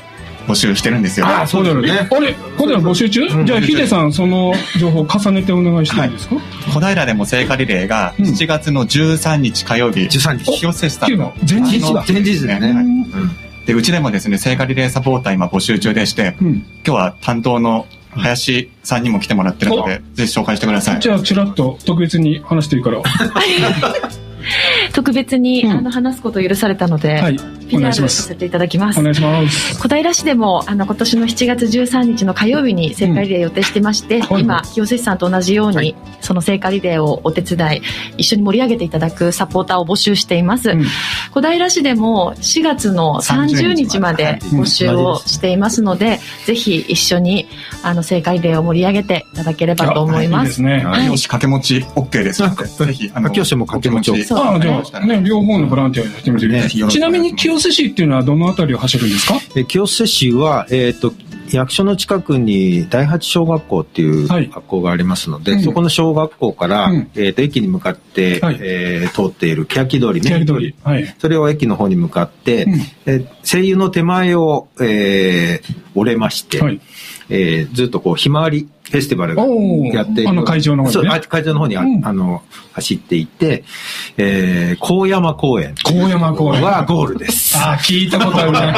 [0.47, 1.27] 募集してるんですよ。
[1.27, 3.23] あそうだよねあれこれは募集中？
[3.27, 6.37] うんじゃあ、ヒデさん、その情報を重ねてお願いしていいですか？
[6.73, 10.59] 小平でも聖火リレーがうん7月の13日火曜日、13日。
[10.59, 12.05] 清瀬市さんの前日だ。
[12.07, 12.61] 前日ですね。
[13.67, 16.49] で、うちでもですね、聖火リレーサポーター今募集中でして、うん。
[16.55, 21.01] 今日は担当の林さんにも来てもらってるので、ぜひ紹介してください。
[21.01, 23.01] じゃあ、ちらっと特別に話していいから。
[24.93, 27.39] 特別に、うんあの話すことを許されたので、はい。
[27.73, 28.23] お願いし PR ます。
[28.23, 29.01] させていただきます。
[29.01, 29.03] お。
[29.03, 29.79] 願いします。
[29.79, 35.97] 小平市でもあの今年の7月13日の火曜日に聖火リレー予定してまして、はい今清瀬市さんと同じように、はい。
[36.21, 37.83] その聖火リレーをお手伝い
[38.19, 40.85] 一緒に盛り上げていただくサポーターを募集しています、うん。
[41.33, 47.47] 小平市でも4月の30日までうん募集をしていますので、ぜひ一緒に
[47.83, 50.85] あの聖火リレーを盛り上げていただければと思いまいいですすね。
[50.85, 51.07] はい。
[51.07, 52.43] よし、掛け持ち OK です。
[52.43, 54.11] ぜひ、あの、清瀬も掛け持ち。
[54.11, 56.89] うああ、じゃあ、ね、両方のボランティアやってみてください。
[56.89, 59.35] ちなみに清瀬市っていうのはどのあたりを走るんですか？
[59.57, 61.13] え清瀬市は、えっ、と、
[61.53, 70.31] 役所の近くに第八小学校っていうはい学校がありますので、うんそこの小学校から、うんえっ、と、駅に向かって、はいえー通っている欅通りね。
[70.31, 70.75] 欅通り。
[70.83, 71.15] はい。
[71.19, 76.81] それを駅の方に向かって、うんえ声優の手前を、えー折れまして、はい。
[77.29, 79.35] えーずっとこう、ひまわりフェスティバル
[79.95, 81.27] やっているあの会場の方そうあにね。
[81.29, 83.65] 会場の方にあ,、うんあの走っていって、
[84.19, 86.63] えー、高山公園高山公園。
[86.63, 87.57] はゴールです。
[87.59, 88.75] ああ、聞いたことあるね。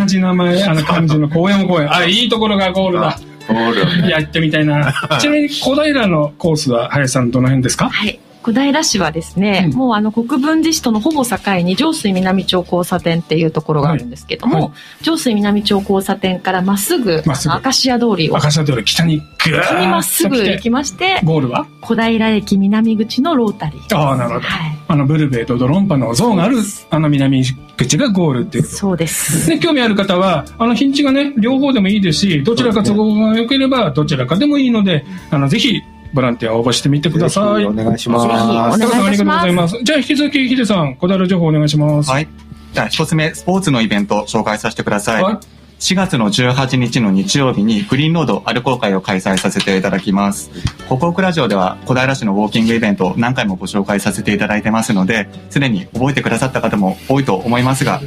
[0.00, 1.92] 同じ名前、あの漢字の高山公園。
[1.94, 3.18] あ、いいところがゴールだ。
[3.48, 4.92] ゴールやってみたいな。
[5.20, 7.88] ちなみに小平のコースは、林さんどの辺ですか？
[7.88, 9.76] はい小平市はですね、うん。
[9.76, 14.62] もうあの国分寺市とのほぼ境に上水南町交差点っていうところがあるんですけども、はい。
[14.66, 14.72] は
[15.02, 17.54] 上水南町交差点からまっすぐまっすぐ。
[17.56, 21.66] 明石家通りを赤潮通り北にぐーっにまっすぐ行きましてゴールは？
[21.80, 23.96] 小平駅南口のロータリー。
[23.96, 24.46] ああ、なるほど。
[24.46, 24.76] はい。
[24.88, 26.58] あの、ブルベイとドロンパの像がある、
[26.90, 27.44] あの南
[27.76, 28.64] 口がゴールっていう。
[28.64, 29.48] そうです。
[29.48, 35.80] で、興味ある方は、あの、日にちがね、両方でもいいですし、どちらか都合が良ければ、どちらかでもいいので、あの、ぜひ、
[36.16, 37.64] ボランティア応募してみてください。
[37.66, 38.26] お願いします。
[38.26, 39.78] ありがとうございます。
[39.82, 42.10] じゃあ引き続きヒデさん、小平情報お願いします。
[42.10, 42.28] はい。
[42.72, 45.22] じゃあ、一つ目、スポーツのイベント紹介させてください。
[45.22, 45.38] はい
[45.78, 50.50] 4月の18日の日曜日にグリーンロードアルコー会を開催させていただきます。
[50.86, 58.00] 北北ラジオでは小平市のウォーキングイベントを何回もご紹介させていただいてますので、すでに覚えてくださった方も多いと思いますが、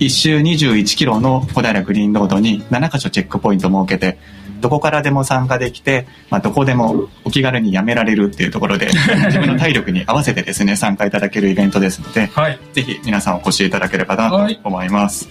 [0.00, 4.18] 1周21キロの小平グリーンロードに7カ所チェックポイントを設けて、
[4.64, 8.86] どこからでも参加できて、まあ、どこでもお気軽にやめられるっていうところで、
[9.28, 12.58] 自分の体力に合わせてですね、参加いただけるイベントですので、はい。
[12.72, 15.28] ぜひ皆さんお越しいただければなと思います。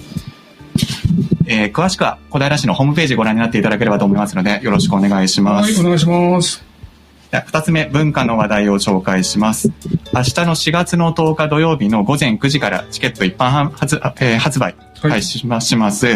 [1.48, 5.82] えー詳しくは小平市のホームページご覧になっていただければと思いますので、よろしくお願いしまはい、す。
[5.82, 6.73] お願いします。
[7.42, 9.72] 二つ目、文化の話題を紹介します。
[10.14, 16.08] 明日の4月の10日土曜日の午前9時からチケット一般発,、えー発売開始しますします。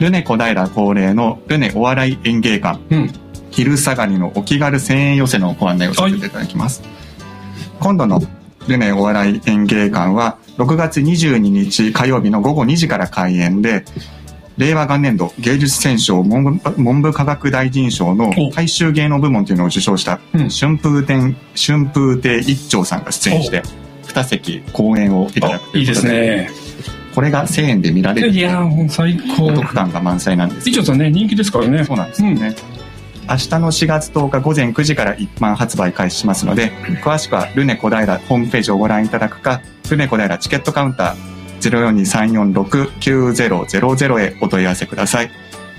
[0.00, 3.10] ルネ小平恒例のルネお笑い演芸館うん。
[3.50, 6.82] 昼下がりのお気軽1000円寄せのご案内をさせていただきます。
[7.80, 8.20] 今度の
[8.68, 13.84] ルネお笑い演芸館は6月22日火曜日の午後2時から開演で、
[14.56, 23.62] 令和元年度芸術選奨文部文部科学大臣賞のお大衆芸能部門というのを受賞したうん春風亭、春風亭一丁さんが出演して、
[24.02, 26.50] 二席講演をいただくといいうですいことで、ね。
[27.14, 29.52] これが1000円で見られるいやー、もう最高お。
[29.52, 31.84] 得感が満載なんです以上さんね、人気ですからね。
[31.84, 32.54] そうなんですよね。
[33.28, 36.70] 明日の4月10日午前9時から一般発売開始しますので、
[37.02, 45.30] 詳しくはルネ小平ホームページをご覧いただくか、ルネ小平チケットカウンター0423469000へお問い合わせください。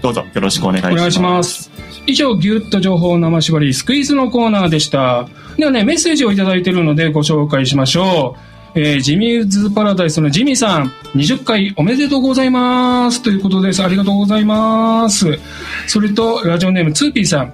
[0.02, 0.94] どうぞよろしくお願いします。
[0.94, 1.72] お願いします。
[2.06, 5.28] 以上、ギュッと情報生縛りスクイズのコーナーでした。
[5.58, 8.40] ではね、メッセージをいただいているのでご紹介しましょう。
[8.80, 13.24] えージミーズパラダイスのジミーさん、20回おめでとうございます。
[13.24, 13.84] ということです。
[13.84, 15.40] ありがとうございます。
[15.88, 17.54] それと、ラジオネームツーピーさん。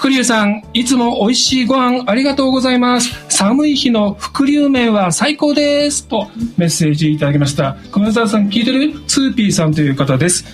[0.00, 3.22] 福龍さん、いつも美味しいご飯ありがとうございます。
[3.28, 6.08] 寒い日の福龍麺は最高です。
[6.08, 7.76] とメッセージいただきました。
[7.92, 8.98] 小宮沢さん聞いてる？
[9.06, 10.46] ツーピーさんという方です。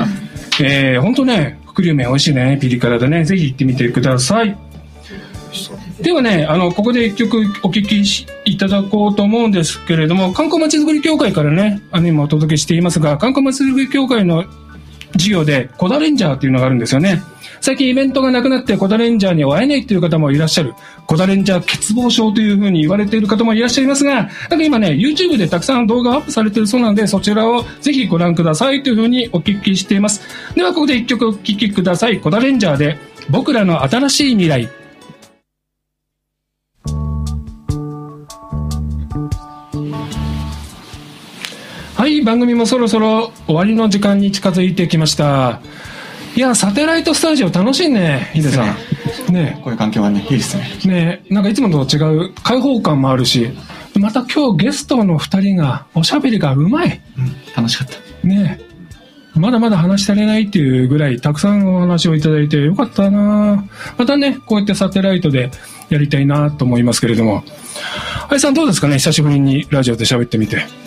[0.62, 2.58] えー、ほんとね、福龍麺美味しいね。
[2.60, 3.24] ピリ辛でね。
[3.24, 4.54] ぜひ行ってみてください。
[6.02, 14.44] ではね、あの、ここで一曲お聴きしいただこうと思うんですけれども、観光まちづくり協会からね、あの、今お届けしていますが、観光まちづくり協会の
[15.16, 17.22] 事業で、コダレンジャーっていうのがあるんですよね。
[17.62, 20.74] 最近イベントがなくなってコダレンジャーに会えないという方もいらっしゃる。
[21.06, 30.22] コダレンジャー欠乏症というふうに言われている方もいらっしゃいますが、なんか今ね、YouTube でたくさん動画アップされているそうなので、そちらをぜひご覧くださいというふうにお聞きしています。
[30.56, 32.18] では、ここで一曲お聴きください。
[32.18, 32.98] コダレンジャーで、
[33.30, 34.68] 僕らの新しい未来。
[41.94, 45.60] はい、番組もそろそろ終わりの時間に近づいてきました。
[46.34, 49.32] いや、サテライトスタジオ楽しいね、ヒデさん。
[49.32, 50.64] ねこういう環境はね、いいですね。
[50.86, 53.50] ねなんかいつもと違う開放感もあるし、
[53.98, 57.00] また今日ゲストの二人がおしゃべりがうまい。
[57.54, 58.26] 楽しかった。
[58.26, 58.60] ね
[59.34, 63.64] まだまだ話し足りないっていうぐらいたくさんお話をいただいてよかったな
[63.96, 65.50] またね、こうやってサテライトで
[65.88, 67.44] やりたいなと思いますけれども。
[68.28, 70.81] あいさんどうですかね久しぶりにラジオで喋ってみて。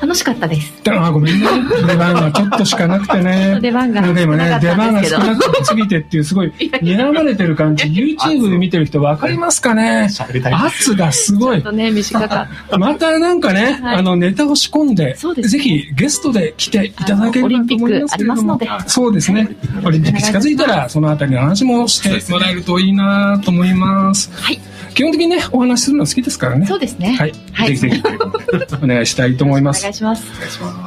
[0.00, 0.72] 楽しかったです。
[0.90, 1.46] あ、ごめんね。
[1.86, 3.58] 出番がちょっとしかなくてね。
[3.60, 7.84] 出番がでもね少な、か出番がったんですけど少なくすぎてっていうすごい、 睨まれてる感じ。
[7.86, 10.08] YouTube で見てる人分かりますかね？
[10.52, 11.62] 圧がすごいちょっ。
[11.64, 19.48] とね、短かっまたなんかね、はいあの、ネタを仕込んで、ぜひゲストで来ていただければと思いますけれどもそうですね。
[19.84, 24.30] オリンピック近づいたら、そのあたりの話もしてもらえるといいなと思います。
[24.30, 24.42] た。
[24.42, 24.60] はい。
[24.96, 26.64] 基本的にね、お話しするの好きですからね。
[26.64, 27.14] そうですね。
[27.18, 27.32] はい。
[27.52, 27.76] はい。
[27.76, 28.02] ぜひぜひ、
[28.82, 29.94] お願いしたいと思いますお願い。
[29.94, 30.24] します。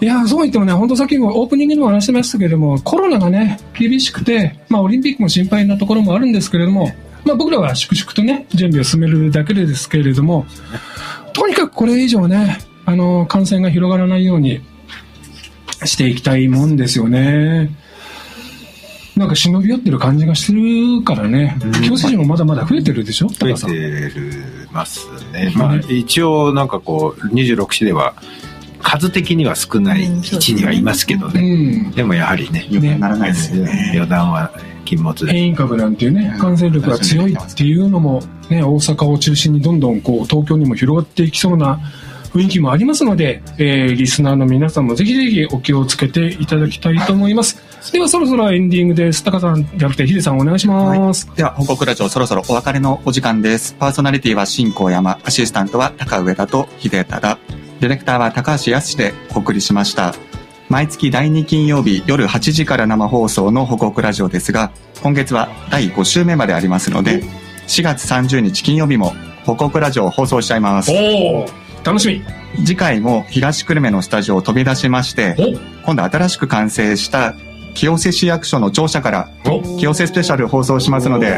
[0.02, 6.92] いやーそう言ってもね、本当さっきもオープニングでも話してましたけれども、コロナがね、厳しくて、まあオリンピックも心配なところもあるんですけれども、
[7.24, 10.48] まあ僕らは粛々とね、準備を進めるだけですけれども、
[11.34, 14.62] とにかくこれ以上ね、あの、感染が広がらないように
[15.86, 17.70] していきたいもんですよね。
[19.20, 20.54] なんか忍び寄ってる感じがして
[20.98, 23.28] るからね、強制人もまだまだ増えてるでしょ？
[23.28, 24.34] 増えてる
[24.72, 25.54] ますね。
[25.56, 28.16] まあ、一応なんかこう、26市では、
[28.82, 31.42] 数的には少ない位置にはいますけどうね。
[31.90, 31.92] ん。
[31.92, 33.92] でもやはりね、よくならないですよね。
[33.94, 34.50] 予断は
[34.86, 35.34] 禁物で。
[35.34, 41.78] 変異株なんていうね、感染力が強いっていうのも、ね、大阪を中心にどんどんこう東京にも広がっていきそうな
[42.34, 47.58] 雰囲気もありますので、えーリスナーの皆さんもぜひぜひお気をつけていただきたいと思います。
[47.92, 49.24] ではそろそろエンディングです。
[49.24, 51.30] 高さんじゃなくてヒデさんお願いします。
[51.36, 53.76] では、報告ラジオそろそろお別れのお時間です。
[53.80, 57.38] パーソナリティは新高山、アシスタントは高上田と秀忠、
[57.80, 60.14] ディレクターは高橋康でお送りしました。
[60.70, 64.72] 毎月第2金曜日夜8時から生放送の報告ラジオですが、
[65.02, 67.24] 今月は第5週目までありますので、
[67.68, 69.14] 4月30日金曜日も、
[69.46, 70.92] 報告ラジオを放送しちゃいます。
[71.84, 72.22] 楽しみ。
[72.66, 75.36] 次回も東久留米のスタジオを飛び出しまして、
[75.84, 77.36] お今度新しく完成した
[77.76, 81.38] 清瀬市役所の庁舎からお清瀬スペシャル放送しますので、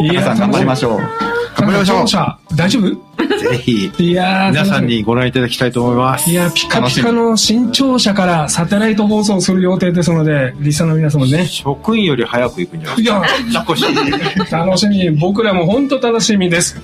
[0.00, 0.98] 皆さん頑張りましょう。
[0.98, 2.08] 頑張りましょう。
[2.08, 3.10] 者大丈夫？
[3.40, 6.30] ぜひ、いやー皆さんにご覧いただきたいと思います。
[6.30, 11.46] いや、ピカピカの新庁舎からサテライト放送する予定ですので、リスナーの皆様ね。
[11.46, 13.22] 職員より早く行くんじゃないいや、
[13.60, 14.52] 楽しい。
[14.52, 15.10] 楽しみ。
[15.10, 16.80] 僕らも本当楽しみです。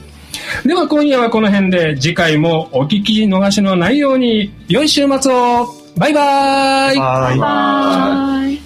[0.64, 5.66] では今夜はこの辺で、次回もお聞き逃しのないように、良い週末を
[5.97, 6.99] バイバーイ。
[6.99, 8.66] バイバイ